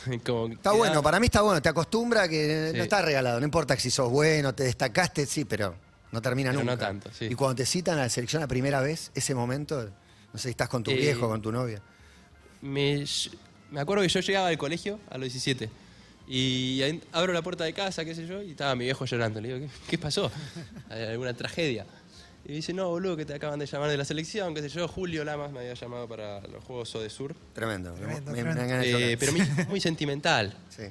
Como 0.24 0.46
Está 0.46 0.62
quedaba- 0.70 0.76
bueno, 0.78 1.02
para 1.02 1.20
mí 1.20 1.26
está 1.26 1.42
bueno, 1.42 1.60
te 1.60 1.68
acostumbra 1.68 2.28
que 2.28 2.72
no 2.74 2.82
está 2.82 3.02
regalado, 3.02 3.40
no 3.40 3.44
importa 3.44 3.76
si 3.78 3.90
sos 3.90 4.10
bueno, 4.10 4.54
te 4.54 4.62
destacaste, 4.64 5.26
sí, 5.26 5.44
pero 5.44 5.74
no 6.12 6.22
termina 6.22 6.50
Pero 6.52 6.64
no 6.64 6.70
nunca. 6.72 6.86
tanto, 6.86 7.10
sí. 7.12 7.26
Y 7.26 7.34
cuando 7.34 7.56
te 7.56 7.66
citan 7.66 7.98
a 7.98 8.02
la 8.02 8.08
selección 8.08 8.40
la 8.40 8.48
primera 8.48 8.80
vez, 8.80 9.10
ese 9.14 9.34
momento, 9.34 9.84
no 10.32 10.38
sé 10.38 10.44
si 10.44 10.50
estás 10.50 10.68
con 10.70 10.82
tu 10.82 10.92
Eh, 10.92 10.96
viejo, 10.96 11.28
con 11.28 11.42
tu 11.42 11.52
novia. 11.52 11.82
me, 12.62 13.04
me 13.70 13.80
acuerdo 13.80 14.02
que 14.02 14.08
yo 14.08 14.20
llegaba 14.20 14.48
al 14.48 14.56
colegio 14.58 14.98
a 15.10 15.18
los 15.18 15.30
17 15.32 15.68
y 16.32 17.00
abro 17.12 17.32
la 17.32 17.42
puerta 17.42 17.64
de 17.64 17.72
casa, 17.72 18.04
qué 18.04 18.14
sé 18.14 18.26
yo, 18.26 18.40
y 18.42 18.52
estaba 18.52 18.74
mi 18.76 18.84
viejo 18.84 19.04
llorando. 19.04 19.40
Le 19.40 19.52
digo, 19.54 19.66
¿qué, 19.66 19.90
qué 19.90 19.98
pasó? 19.98 20.30
¿Hay 20.90 21.02
¿Alguna 21.04 21.34
tragedia? 21.34 21.84
Y 22.44 22.48
me 22.50 22.54
dice, 22.54 22.72
no, 22.72 22.88
boludo, 22.88 23.16
que 23.16 23.24
te 23.26 23.34
acaban 23.34 23.58
de 23.58 23.66
llamar 23.66 23.90
de 23.90 23.96
la 23.96 24.04
selección, 24.04 24.54
qué 24.54 24.62
sé 24.62 24.68
yo. 24.68 24.86
Julio 24.88 25.24
Lamas 25.24 25.50
me 25.52 25.58
había 25.60 25.74
llamado 25.74 26.08
para 26.08 26.40
los 26.46 26.62
Juegos 26.64 26.92
de 26.94 27.10
Sur. 27.10 27.34
Tremendo. 27.52 27.92
Tremendo, 27.94 28.30
me, 28.32 29.12
Eh, 29.12 29.16
pero 29.18 29.32
muy, 29.32 29.42
muy 29.68 29.80
sentimental. 29.80 30.54
Sí. 30.70 30.84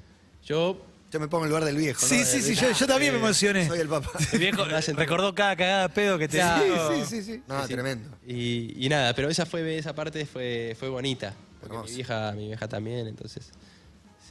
Yo, 0.45 0.86
Yo 1.12 1.19
me 1.19 1.28
pongo 1.28 1.45
en 1.45 1.47
el 1.47 1.49
lugar 1.52 1.65
del 1.65 1.78
viejo. 1.78 2.06
Sí, 2.06 2.19
¿no? 2.19 2.25
sí, 2.25 2.41
sí, 2.41 2.56
yo, 2.62 2.71
yo 2.71 2.86
también 2.86 3.13
me 3.13 3.19
emocioné. 3.19 3.65
Soy 3.67 3.80
el 3.80 3.88
papá. 3.88 4.12
El 4.32 4.39
viejo 4.39 4.63
recordó 4.95 5.34
cada 5.34 5.56
cagada 5.56 5.88
de 5.88 5.93
pedo 5.93 6.17
que 6.19 6.28
te 6.28 6.38
Claro. 6.38 6.65
dio. 6.65 7.06
Sí, 7.06 7.15
sí, 7.21 7.23
sí. 7.23 7.43
No, 7.47 7.65
tremendo. 7.67 8.10
y, 8.28 8.86
y 8.86 8.89
nada, 8.89 9.13
pero 9.15 9.30
esa 9.30 9.45
fue 9.45 9.78
esa 9.78 9.95
parte 9.95 10.25
fue, 10.25 10.75
fue 10.78 10.89
bonita. 10.89 11.34
Porque 11.62 11.78
mi 11.78 11.95
vieja, 11.95 12.32
mi 12.34 12.47
vieja 12.47 12.67
también, 12.67 13.08
entonces. 13.08 13.49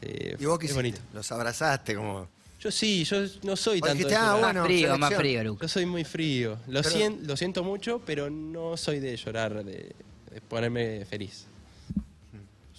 Sí, 0.01 0.07
¿Y 0.39 0.45
vos 0.47 0.59
qué 0.59 0.67
es 0.67 0.73
hiciste? 0.73 0.75
bonito. 0.75 1.01
Los 1.13 1.31
abrazaste 1.33 1.95
como... 1.95 2.29
Yo 2.61 2.73
sí, 2.73 3.05
yo 3.05 3.19
no 3.45 3.55
soy 3.55 3.79
Vos 3.79 3.89
tanto. 3.91 4.09
de 4.09 4.17
ah, 4.17 4.19
llorar. 4.35 4.41
bueno, 4.41 4.61
más 4.61 4.67
frío, 4.67 4.89
más 4.89 4.97
selección. 5.11 5.21
frío, 5.21 5.45
Luca. 5.45 5.63
Yo 5.63 5.69
soy 5.69 5.87
muy 5.87 6.03
frío. 6.05 6.59
Lo, 6.67 6.83
Pero- 6.83 6.91
sien- 6.95 7.21
lo 7.25 7.37
siento 7.37 7.63
mucho, 7.63 8.03
pero 8.05 8.31
no 8.31 8.77
soy 8.77 8.99
de 8.99 9.17
llorar, 9.17 9.65
de, 9.65 9.93
de 10.33 10.41
ponerme 10.49 11.05
feliz. 11.05 11.47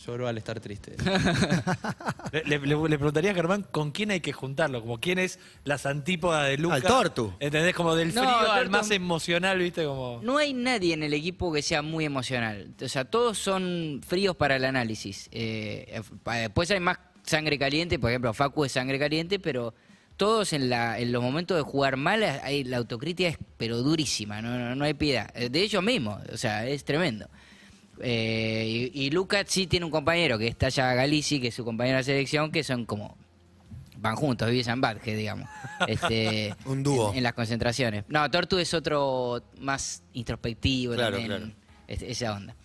Lloro 0.06 0.28
al 0.30 0.38
estar 0.38 0.60
triste. 0.62 0.96
Le, 2.32 2.44
le- 2.60 2.60
le 2.60 2.98
preguntaría 2.98 3.32
a 3.32 3.34
Germán 3.34 3.66
con 3.72 3.92
quién 3.92 4.12
hay 4.12 4.22
que 4.22 4.32
juntarlo, 4.32 4.82
como 4.82 5.00
quién 5.00 5.20
es 5.20 5.40
las 5.66 5.86
antípodas 5.86 6.48
de 6.48 6.58
Luca. 6.58 6.76
Al 6.76 6.84
Tortu. 6.84 7.34
¿Entendés? 7.40 7.76
Como 7.76 7.96
del 7.96 8.14
No, 8.16 8.22
frío 8.24 8.52
al 8.52 8.68
Tortu- 8.68 8.70
más 8.70 8.92
emocional, 8.92 9.58
¿viste? 9.60 9.84
Como... 9.86 10.20
No 10.24 10.38
hay 10.38 10.54
nadie 10.54 10.94
en 10.94 11.04
el 11.04 11.14
equipo 11.14 11.52
que 11.52 11.62
sea 11.62 11.82
muy 11.82 12.06
emocional. 12.06 12.74
O 12.82 12.88
sea, 12.88 13.06
todos 13.06 13.38
son 13.38 14.02
fríos 14.08 14.36
para 14.36 14.56
el 14.56 14.64
análisis. 14.66 15.28
Eh, 15.32 16.02
pa- 16.24 16.36
después 16.36 16.70
hay 16.72 16.80
más 16.80 16.98
sangre 17.30 17.58
caliente, 17.58 17.98
por 18.00 18.10
ejemplo, 18.12 18.34
Facu 18.34 18.66
es 18.66 18.72
sangre 18.74 19.00
caliente, 19.00 19.40
pero 19.40 19.74
todos 20.18 20.52
en, 20.54 20.70
la, 20.70 21.00
en 21.00 21.12
los 21.14 21.24
momentos 21.24 21.56
de 21.56 21.64
jugar 21.64 21.96
mal, 21.96 22.24
hay, 22.24 22.64
la 22.66 22.78
autocrítica 22.78 23.30
es 23.30 23.38
pero 23.58 23.78
durísima, 23.78 24.42
no, 24.42 24.58
no, 24.58 24.76
no 24.76 24.84
hay 24.86 24.94
piedad. 24.94 25.34
De 25.34 25.62
ellos 25.62 25.82
mismos, 25.84 26.22
o 26.34 26.38
sea, 26.38 26.68
es 26.68 26.84
tremendo. 26.84 27.28
Eh, 28.02 28.92
y, 28.94 29.06
y 29.06 29.10
Lucas 29.12 29.46
sí 29.48 29.68
tiene 29.68 29.86
un 29.86 29.92
compañero 29.92 30.38
que 30.38 30.48
está 30.48 30.68
allá 30.68 30.94
Galici, 30.94 31.40
que 31.40 31.48
es 31.50 31.56
su 31.56 31.66
compañero 31.66 31.98
de 31.98 32.04
selección, 32.04 32.52
que 32.52 32.64
son 32.64 32.86
como 32.86 33.18
van 33.98 34.16
juntos, 34.16 34.50
viven 34.50 34.70
en 34.70 34.80
Badge, 34.82 35.16
digamos. 35.16 35.50
Este, 35.86 36.56
Un 36.66 36.84
dúo. 36.84 37.12
En, 37.12 37.18
en 37.18 37.24
las 37.24 37.34
concentraciones. 37.34 38.06
No, 38.08 38.30
Tortu 38.32 38.58
es 38.58 38.74
otro 38.74 39.44
más 39.60 40.04
introspectivo 40.14 40.94
Claro, 40.94 41.18
también. 41.18 41.38
claro. 41.40 41.54
es- 41.88 42.02
esa 42.04 42.34
onda. 42.34 42.56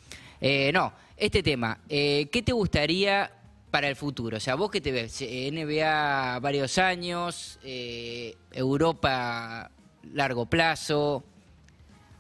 Eh, 0.41 0.71
no, 0.73 0.93
este 1.17 1.43
tema, 1.43 1.81
eh, 1.89 2.29
¿qué 2.31 2.43
te 2.43 2.53
gustaría 2.53 3.31
para 3.75 3.89
el 3.89 3.97
futuro? 3.97 4.37
O 4.37 4.41
sea, 4.41 4.55
vos 4.55 4.71
que 4.71 4.81
te 4.81 4.93
ves, 4.93 5.21
Eh, 5.23 5.51
NBA 5.51 6.39
varios 6.39 6.79
años, 6.79 7.59
eh, 7.65 8.37
Europa 8.53 9.69
largo 10.13 10.47
plazo, 10.47 11.25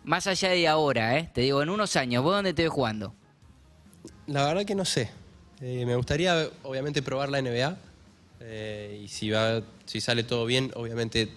más 0.02 0.26
allá 0.26 0.48
de 0.48 0.66
ahora, 0.66 1.16
¿eh? 1.16 1.30
Te 1.32 1.42
digo, 1.42 1.62
en 1.62 1.70
unos 1.70 1.94
años, 1.94 2.24
¿vos 2.24 2.34
dónde 2.34 2.54
te 2.54 2.62
ves 2.62 2.72
jugando? 2.72 3.14
La 4.26 4.46
verdad 4.46 4.64
que 4.64 4.74
no 4.74 4.84
sé. 4.84 5.10
Me 5.60 5.94
gustaría, 5.94 6.48
obviamente, 6.64 7.02
probar 7.02 7.28
la 7.28 7.40
NBA. 7.40 7.76
y 9.00 9.06
si, 9.06 9.30
va, 9.30 9.62
si 9.86 10.00
sale 10.00 10.24
todo 10.24 10.46
bien, 10.46 10.72
obviamente, 10.74 11.28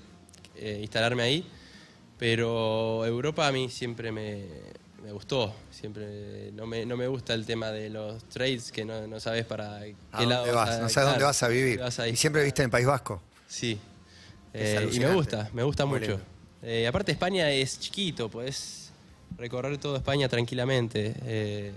instalarme 0.81 1.21
ahí. 1.21 1.45
Pero 2.17 3.05
Europa 3.05 3.47
a 3.47 3.51
mí 3.51 3.69
siempre 3.69 4.11
me, 4.11 4.45
me 5.07 5.13
gustó. 5.13 5.53
Siempre 5.71 6.51
no 6.51 6.67
me, 6.67 6.85
no 6.85 6.97
me 6.97 7.07
gusta 7.07 7.33
el 7.33 7.45
tema 7.45 7.71
de 7.71 7.89
los 7.89 8.21
trades, 8.25 8.73
que 8.73 8.83
no, 8.83 9.07
no 9.07 9.21
sabes 9.21 9.45
para 9.45 9.79
qué 9.79 9.95
¿A 10.11 10.23
lado 10.25 10.41
dónde 10.47 10.51
vas? 10.51 10.69
a- 10.69 10.81
No 10.81 10.89
sabes 10.89 11.09
dónde 11.11 11.23
vas 11.23 11.43
a 11.43 11.47
vivir. 11.47 11.79
vas 11.79 11.97
a. 11.99 12.09
Y 12.09 12.17
siempre 12.17 12.43
viste 12.43 12.61
en 12.61 12.69
País 12.69 12.85
Vasco. 12.85 13.21
Sí. 13.47 13.79
Eh, 14.53 14.89
y 14.91 14.99
me 14.99 15.13
gusta, 15.13 15.49
me 15.53 15.63
gusta 15.63 15.85
Muy 15.85 16.01
mucho. 16.01 16.19
Eh, 16.61 16.85
aparte 16.87 17.13
España 17.13 17.49
es 17.49 17.79
chiquito, 17.79 18.27
podés 18.29 18.91
recorrer 19.37 19.77
toda 19.77 19.99
España 19.99 20.27
tranquilamente. 20.27 21.15
Eh, 21.23 21.71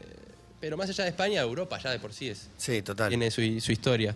pero 0.60 0.76
más 0.76 0.88
allá 0.90 1.04
de 1.04 1.10
España, 1.10 1.40
Europa 1.40 1.78
ya 1.78 1.90
de 1.92 2.00
por 2.00 2.12
sí 2.12 2.30
es. 2.30 2.48
Sí, 2.56 2.82
total. 2.82 3.10
Tiene 3.10 3.30
su, 3.30 3.42
su 3.60 3.70
historia. 3.70 4.12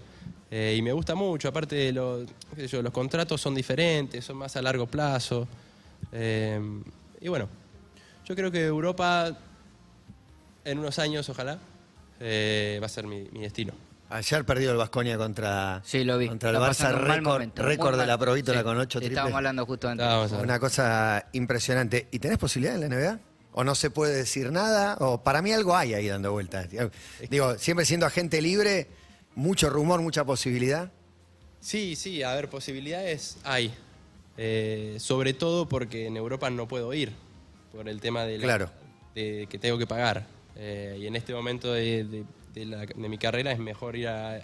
Eh, 0.50 0.74
y 0.76 0.82
me 0.82 0.92
gusta 0.92 1.14
mucho, 1.14 1.46
aparte 1.48 1.76
de 1.76 1.92
los, 1.92 2.26
qué 2.56 2.62
sé 2.62 2.66
yo, 2.66 2.82
los 2.82 2.92
contratos 2.92 3.40
son 3.40 3.54
diferentes, 3.54 4.24
son 4.24 4.38
más 4.38 4.56
a 4.56 4.62
largo 4.62 4.86
plazo. 4.88 5.46
Eh, 6.12 6.58
y 7.20 7.28
bueno, 7.28 7.48
yo 8.24 8.34
creo 8.36 8.50
que 8.50 8.64
Europa 8.64 9.36
en 10.64 10.78
unos 10.78 10.98
años, 10.98 11.28
ojalá, 11.28 11.58
eh, 12.20 12.78
va 12.82 12.86
a 12.86 12.88
ser 12.88 13.06
mi, 13.06 13.28
mi 13.32 13.40
destino. 13.40 13.74
Ayer 14.10 14.44
perdió 14.44 14.70
el 14.70 14.76
Vasconia 14.76 15.16
contra, 15.18 15.82
Sí, 15.84 16.04
lo 16.04 16.18
vi. 16.18 16.28
contra 16.28 16.50
el 16.50 16.56
Está 16.56 16.68
Barça, 16.92 16.92
récord, 17.56 17.98
de 17.98 18.06
la 18.06 18.18
provítola 18.18 18.58
Sí, 18.60 18.64
con 18.64 18.78
ocho 18.78 18.98
te 19.00 19.06
triples. 19.06 19.10
Estábamos 19.12 19.36
hablando 19.36 19.66
justo 19.66 19.88
antes. 19.88 20.32
Una 20.32 20.58
cosa 20.60 21.26
impresionante. 21.32 22.08
¿Y 22.10 22.18
tenés 22.18 22.38
posibilidad 22.38 22.74
en 22.76 22.80
la 22.82 22.88
NBA? 22.88 23.18
¿O 23.52 23.64
no 23.64 23.74
se 23.74 23.90
puede 23.90 24.14
decir 24.14 24.52
nada? 24.52 24.96
O 25.00 25.22
para 25.22 25.40
mí 25.42 25.52
algo 25.52 25.76
hay 25.76 25.94
ahí 25.94 26.08
dando 26.08 26.32
vueltas. 26.32 26.68
Digo, 27.30 27.58
siempre 27.58 27.84
siendo 27.86 28.06
agente 28.06 28.40
libre, 28.42 28.88
mucho 29.34 29.70
rumor, 29.70 30.00
mucha 30.00 30.24
posibilidad. 30.24 30.90
Sí, 31.60 31.96
sí, 31.96 32.22
a 32.22 32.34
ver, 32.34 32.48
posibilidades 32.48 33.38
hay. 33.42 33.74
Eh, 34.36 34.96
sobre 34.98 35.32
todo 35.34 35.68
porque 35.68 36.06
en 36.08 36.16
Europa 36.16 36.50
no 36.50 36.68
puedo 36.68 36.92
ir, 36.94 37.12
por 37.74 37.88
el 37.88 38.00
tema 38.00 38.24
de, 38.24 38.38
la- 38.38 38.44
Claro. 38.44 38.70
de 39.14 39.46
que 39.50 39.58
tengo 39.58 39.78
que 39.78 39.86
pagar. 39.86 40.26
Eh, 40.56 40.98
y 41.00 41.06
en 41.06 41.16
este 41.16 41.34
momento 41.34 41.72
de, 41.72 42.04
de- 42.04 42.24
de 42.54 42.64
la- 42.66 42.86
de 42.86 43.08
mi 43.08 43.18
carrera 43.18 43.50
es 43.52 43.58
mejor 43.58 43.96
ir 43.96 44.08
a, 44.08 44.40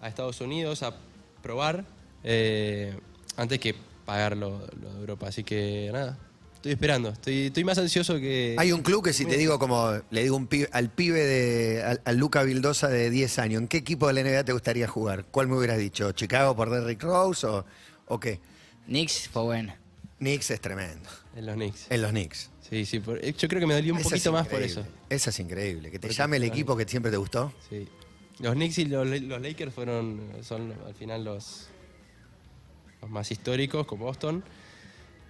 a 0.00 0.08
Estados 0.08 0.40
Unidos 0.40 0.82
a 0.82 0.94
probar 1.42 1.84
eh, 2.24 2.98
antes 3.36 3.58
que 3.60 3.74
pagar 4.04 4.36
lo, 4.36 4.66
lo 4.80 4.92
de 4.94 5.00
Europa. 5.00 5.28
Así 5.28 5.44
que 5.44 5.90
nada, 5.92 6.18
estoy 6.56 6.72
esperando. 6.72 7.10
Estoy, 7.10 7.46
estoy 7.46 7.62
más 7.64 7.78
ansioso 7.78 8.16
que... 8.18 8.56
Hay 8.58 8.72
un 8.72 8.82
club 8.82 9.04
que 9.04 9.12
si 9.12 9.24
te 9.26 9.36
digo 9.36 9.58
como, 9.60 9.92
le 10.10 10.22
digo 10.24 10.36
un 10.36 10.48
pibe- 10.48 10.68
al 10.72 10.90
pibe 10.90 11.20
de, 11.24 11.82
al, 11.84 12.00
al 12.04 12.16
Luca 12.16 12.42
Vildosa 12.42 12.88
de 12.88 13.10
10 13.10 13.38
años, 13.38 13.62
¿en 13.62 13.68
qué 13.68 13.76
equipo 13.78 14.08
de 14.08 14.14
la 14.14 14.22
NBA 14.28 14.44
te 14.44 14.52
gustaría 14.52 14.88
jugar? 14.88 15.24
¿Cuál 15.30 15.46
me 15.46 15.56
hubieras 15.56 15.78
dicho? 15.78 16.10
¿Chicago 16.12 16.56
por 16.56 16.68
Derrick 16.70 17.02
Rose 17.04 17.46
o, 17.46 17.64
o 18.06 18.18
qué? 18.18 18.40
Knicks 18.86 19.28
fue 19.28 19.42
bueno. 19.42 19.72
Knicks 20.20 20.50
es 20.52 20.60
tremendo. 20.60 21.08
En 21.34 21.46
los 21.46 21.54
Knicks. 21.56 21.86
En 21.90 22.02
los 22.02 22.10
Knicks. 22.12 22.50
Sí, 22.68 22.86
sí. 22.86 23.00
por- 23.00 23.18
eh, 23.24 23.34
yo 23.36 23.48
creo 23.48 23.60
que 23.60 23.66
me 23.66 23.74
dolió 23.74 23.92
un 23.94 23.98
Esa 24.00 24.08
es 24.08 24.12
poquito 24.12 24.32
más 24.32 24.46
por 24.46 24.60
increíble. 24.60 24.82
eso. 24.82 24.90
Esa 25.08 25.30
es 25.30 25.40
increíble. 25.40 25.90
Que 25.90 25.98
te 25.98 26.06
Porque- 26.06 26.14
llame 26.16 26.36
el 26.36 26.42
claro. 26.44 26.54
equipo 26.54 26.76
que 26.76 26.84
siempre 26.86 27.10
te 27.10 27.16
gustó. 27.18 27.52
Sí. 27.68 27.88
Los 28.38 28.54
Knicks 28.54 28.78
y 28.78 28.84
los, 28.86 29.06
los 29.08 29.40
Lakers 29.42 29.74
fueron, 29.74 30.20
son 30.42 30.72
al 30.86 30.94
final 30.94 31.24
los, 31.24 31.68
los 33.02 33.10
más 33.10 33.30
históricos 33.30 33.86
con 33.86 33.98
Boston. 33.98 34.44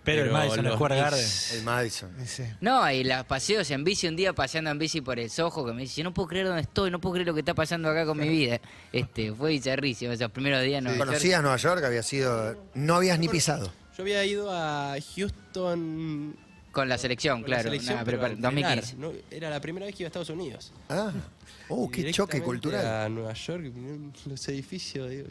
Pero, 0.02 0.24
el 0.24 0.30
Madison 0.30 0.64
los 0.64 0.74
Square 0.76 0.96
Garden. 0.96 1.20
Knicks- 1.20 1.52
El 1.54 1.62
Madison. 1.62 2.20
Ese. 2.20 2.56
No, 2.62 2.90
y 2.90 3.04
los 3.04 3.24
paseos 3.26 3.70
en 3.70 3.84
bici, 3.84 4.08
un 4.08 4.16
día 4.16 4.32
paseando 4.32 4.70
en 4.70 4.78
bici 4.78 5.02
por 5.02 5.18
el 5.20 5.28
Soho, 5.28 5.64
que 5.66 5.72
me 5.74 5.82
dice, 5.82 5.96
yo 5.98 6.04
no 6.04 6.14
puedo 6.14 6.26
creer 6.28 6.46
dónde 6.46 6.62
estoy, 6.62 6.90
no 6.90 7.00
puedo 7.00 7.14
creer 7.14 7.26
lo 7.26 7.34
que 7.34 7.40
está 7.40 7.52
pasando 7.54 7.88
acá 7.90 8.06
con 8.06 8.18
mi 8.18 8.28
vida. 8.28 8.60
Este, 8.92 9.32
fue 9.34 9.50
bizarrísimo 9.50 10.12
esos 10.12 10.30
primeros 10.30 10.62
días. 10.62 10.82
No, 10.82 10.96
¿Conocías 10.96 11.42
Nueva 11.42 11.58
York? 11.58 11.84
Había 11.84 12.02
sido. 12.02 12.56
No 12.74 12.94
habías 12.96 13.18
ni 13.18 13.28
pisado. 13.28 13.70
Yo 14.00 14.04
había 14.04 14.24
ido 14.24 14.50
a 14.50 14.96
Houston 15.14 16.34
Con 16.72 16.88
la 16.88 16.96
selección, 16.96 17.40
con 17.40 17.44
claro, 17.44 17.64
la 17.64 17.70
selección, 17.70 17.98
pero 18.04 18.16
entrenar, 18.26 18.54
2015. 18.54 18.96
¿no? 18.96 19.12
Era 19.30 19.50
la 19.50 19.60
primera 19.60 19.84
vez 19.86 19.94
que 19.94 20.04
iba 20.04 20.06
a 20.06 20.10
Estados 20.10 20.30
Unidos. 20.30 20.72
Ah. 20.88 21.12
Oh, 21.68 21.90
qué 21.90 22.10
choque 22.10 22.40
cultural. 22.40 22.86
A 22.86 23.08
Nueva 23.08 23.32
York, 23.34 23.64
los 24.26 24.48
edificios. 24.48 25.10
digo, 25.10 25.28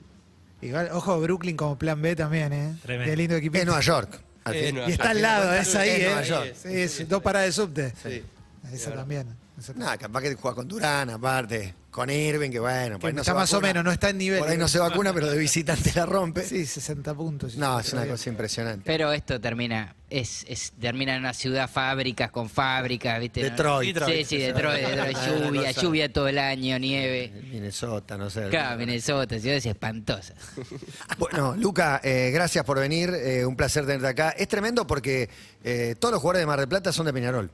Igual, 0.62 0.90
ojo, 0.92 1.20
Brooklyn 1.22 1.56
como 1.58 1.78
plan 1.80 2.02
B 2.02 2.16
también, 2.16 2.54
¿eh? 2.54 2.76
Tremendo. 2.84 3.10
Qué 3.12 3.18
lindo 3.18 3.36
equipo. 3.38 3.58
Es 3.58 3.66
Nueva 3.66 3.82
York. 3.82 4.22
al 4.44 4.56
Eh, 4.56 4.66
fin. 4.66 4.76
Nueva 4.76 4.90
Y 4.90 4.92
está 4.94 5.10
al 5.12 5.22
lado, 5.22 5.54
es 5.54 5.76
ahí, 5.76 5.90
¿eh? 5.90 6.04
Nueva 6.06 6.22
York. 6.24 6.54
Sí, 6.62 6.88
sí, 6.90 7.04
dos 7.06 7.22
paradas 7.24 7.48
de 7.48 7.52
subte. 7.54 7.94
Sí. 8.04 8.10
Esa 8.10 8.24
también. 8.24 8.74
esa 8.74 8.94
también. 8.94 9.28
Nada, 9.76 9.98
capaz 9.98 10.22
que 10.22 10.36
juega 10.36 10.56
con 10.56 10.68
Durán, 10.68 11.10
aparte. 11.10 11.76
Con 11.92 12.10
Irving, 12.12 12.52
que 12.52 12.60
bueno. 12.60 13.00
por 13.00 13.08
ahí 13.10 13.16
no 13.16 13.22
está 13.22 13.32
se 13.32 13.38
más 13.38 13.52
o 13.54 13.60
menos, 13.62 13.84
no 13.84 13.92
está 13.92 14.12
en 14.12 14.20
nivel. 14.20 14.40
Por 14.40 14.50
ahí 14.50 14.58
no 14.60 14.68
se 14.68 14.78
vacuna, 14.78 15.12
pero 15.12 15.28
de 15.32 15.38
visitante 15.40 15.92
la 15.96 16.06
rompe. 16.06 16.44
Sí, 16.44 16.66
60 16.66 17.16
puntos. 17.16 17.56
No, 17.58 17.80
es 17.80 17.92
una 17.94 18.06
cosa 18.06 18.30
impresionante. 18.30 18.84
Pero 18.86 19.12
esto 19.12 19.42
termina, 19.42 19.96
es, 20.08 20.46
es, 20.48 20.72
termina 20.80 21.16
en 21.16 21.22
una 21.22 21.34
ciudad 21.34 21.68
fábricas 21.68 22.30
con 22.30 22.48
fábricas, 22.48 23.20
¿viste? 23.20 23.42
¿no? 23.42 23.50
Detroit. 23.50 23.98
Sí, 24.06 24.24
sí, 24.24 24.38
Detroit, 24.38 24.82
Detroit, 24.88 25.18
Ah, 25.18 25.28
lluvia, 25.28 25.72
lluvia 25.72 26.14
todo 26.14 26.28
el 26.28 26.38
año, 26.38 26.78
nieve. 26.78 27.34
Minnesota, 27.52 28.18
no 28.20 28.30
sé. 28.30 28.46
Acá, 28.46 28.76
Minnesota, 28.78 29.40
ciudades 29.40 29.66
espantosas. 29.66 30.36
Bueno, 31.18 31.56
Luca, 31.58 32.00
eh, 32.04 32.30
gracias 32.32 32.64
por 32.64 32.80
venir. 32.80 33.10
eh, 33.10 33.46
un 33.46 33.56
placer 33.56 33.86
tenerte 33.86 34.08
acá. 34.08 34.30
Es 34.30 34.48
tremendo 34.48 34.86
porque 34.86 35.28
eh, 35.64 35.96
todos 36.00 36.12
los 36.14 36.22
jugadores 36.22 36.42
de 36.44 36.46
Mar 36.46 36.60
del 36.60 36.70
Plata 36.70 36.94
son 36.94 37.08
de 37.08 37.14
Peñarol. 37.14 37.50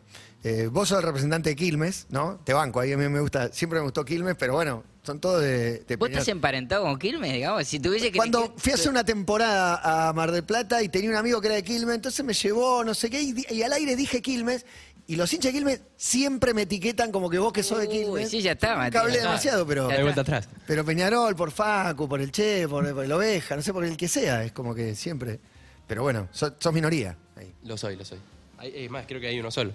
Eh, 0.47 0.67
vos 0.67 0.89
sos 0.89 0.99
el 0.99 1.03
representante 1.03 1.49
de 1.49 1.55
Quilmes, 1.55 2.05
¿no? 2.09 2.39
Te 2.43 2.53
banco, 2.53 2.79
ahí 2.79 2.93
a 2.93 2.97
mí 2.97 3.09
me 3.09 3.19
gusta, 3.19 3.51
siempre 3.51 3.79
me 3.79 3.83
gustó 3.85 4.05
Quilmes, 4.05 4.35
pero 4.37 4.53
bueno, 4.53 4.83
son 5.01 5.19
todos 5.19 5.41
de, 5.41 5.79
de 5.79 5.95
¿Vos 5.95 6.07
estás 6.07 6.27
emparentado 6.27 6.83
con 6.83 6.99
Quilmes, 6.99 7.33
digamos? 7.33 7.65
Si 7.67 7.79
tuviese 7.79 8.11
que... 8.11 8.17
Cuando 8.17 8.53
fui 8.55 8.71
a 8.71 8.75
hacer 8.75 8.91
una 8.91 9.03
temporada 9.03 10.09
a 10.09 10.13
Mar 10.13 10.31
del 10.31 10.43
Plata 10.43 10.83
y 10.83 10.89
tenía 10.89 11.09
un 11.09 11.15
amigo 11.15 11.41
que 11.41 11.47
era 11.47 11.55
de 11.55 11.63
Quilmes, 11.63 11.95
entonces 11.95 12.23
me 12.23 12.33
llevó, 12.33 12.83
no 12.83 12.93
sé 12.93 13.09
qué, 13.09 13.23
y, 13.23 13.63
al 13.63 13.73
aire 13.73 13.95
dije 13.95 14.21
Quilmes, 14.21 14.67
y 15.07 15.15
los 15.15 15.33
hinchas 15.33 15.51
de 15.51 15.57
Quilmes 15.57 15.81
siempre 15.97 16.53
me 16.53 16.61
etiquetan 16.61 17.11
como 17.11 17.27
que 17.27 17.39
vos 17.39 17.51
que 17.51 17.63
sos 17.63 17.79
de 17.79 17.87
Uy, 17.87 17.93
Quilmes. 17.93 18.29
sí, 18.29 18.43
ya 18.43 18.51
está, 18.51 18.83
Nunca 18.83 19.01
hablé 19.01 19.17
demasiado, 19.17 19.65
pero... 19.65 19.89
Hay 19.89 20.03
vuelta 20.03 20.21
atrás. 20.21 20.47
Pero 20.67 20.85
Peñarol, 20.85 21.35
por 21.35 21.49
Facu, 21.49 22.07
por 22.07 22.21
el 22.21 22.31
Che, 22.31 22.67
por, 22.67 22.87
por 22.93 23.03
el 23.03 23.11
Oveja, 23.11 23.55
no 23.55 23.63
sé, 23.63 23.73
por 23.73 23.83
el 23.83 23.97
que 23.97 24.07
sea, 24.07 24.43
es 24.43 24.51
como 24.51 24.75
que 24.75 24.93
siempre. 24.93 25.39
Pero 25.87 26.03
bueno, 26.03 26.27
sos, 26.31 26.53
sos 26.59 26.71
minoría. 26.71 27.17
ahí. 27.35 27.51
Lo 27.63 27.77
soy, 27.77 27.95
lo 27.95 28.05
soy. 28.05 28.19
Hay- 28.59 28.73
Es 28.75 28.91
más, 28.91 29.07
creo 29.07 29.19
que 29.19 29.27
hay 29.27 29.39
uno 29.39 29.49
solo. 29.49 29.71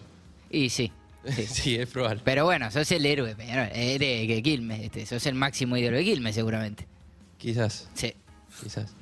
Y 0.51 0.71
sí. 0.71 0.93
sí. 1.35 1.47
Sí, 1.49 1.77
es 1.77 1.89
probable. 1.89 2.21
Pero 2.25 2.45
bueno, 2.45 2.71
sos 2.71 2.91
el 2.93 3.05
héroe 3.07 3.35
Peñarol, 3.37 3.69
eh, 3.73 3.99
de, 3.99 4.27
de 4.35 4.43
Quilmes, 4.43 4.81
este, 4.83 5.07
sos 5.07 5.25
el 5.27 5.35
máximo 5.35 5.77
ídolo 5.77 5.97
de 5.99 6.05
Quilmes 6.05 6.35
seguramente. 6.35 6.87
Quizás, 7.39 7.89
Sí. 7.95 8.15
quizás. 8.63 8.93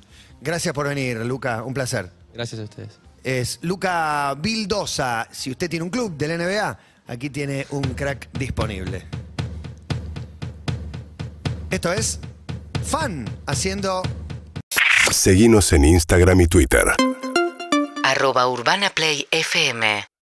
Gracias 0.41 0.73
por 0.73 0.87
venir, 0.87 1.17
Luca, 1.25 1.63
un 1.63 1.73
placer. 1.73 2.09
Gracias 2.33 2.61
a 2.61 2.63
ustedes. 2.63 2.99
Es 3.23 3.59
Luca 3.61 4.33
Vildosa. 4.39 5.27
Si 5.31 5.51
usted 5.51 5.69
tiene 5.69 5.83
un 5.83 5.89
club 5.89 6.15
de 6.15 6.27
la 6.29 6.35
NBA, 6.37 6.79
aquí 7.07 7.29
tiene 7.29 7.65
un 7.71 7.81
crack 7.93 8.29
disponible. 8.37 9.03
Esto 11.69 11.91
es 11.93 12.19
Fan 12.85 13.25
haciendo 13.45 14.01
Seguimos 15.11 15.73
en 15.73 15.85
Instagram 15.85 16.41
y 16.41 16.47
Twitter. 16.47 16.85
arroba 18.03 18.47
Urbana 18.47 18.89
Play 18.91 19.27
FM 19.31 20.05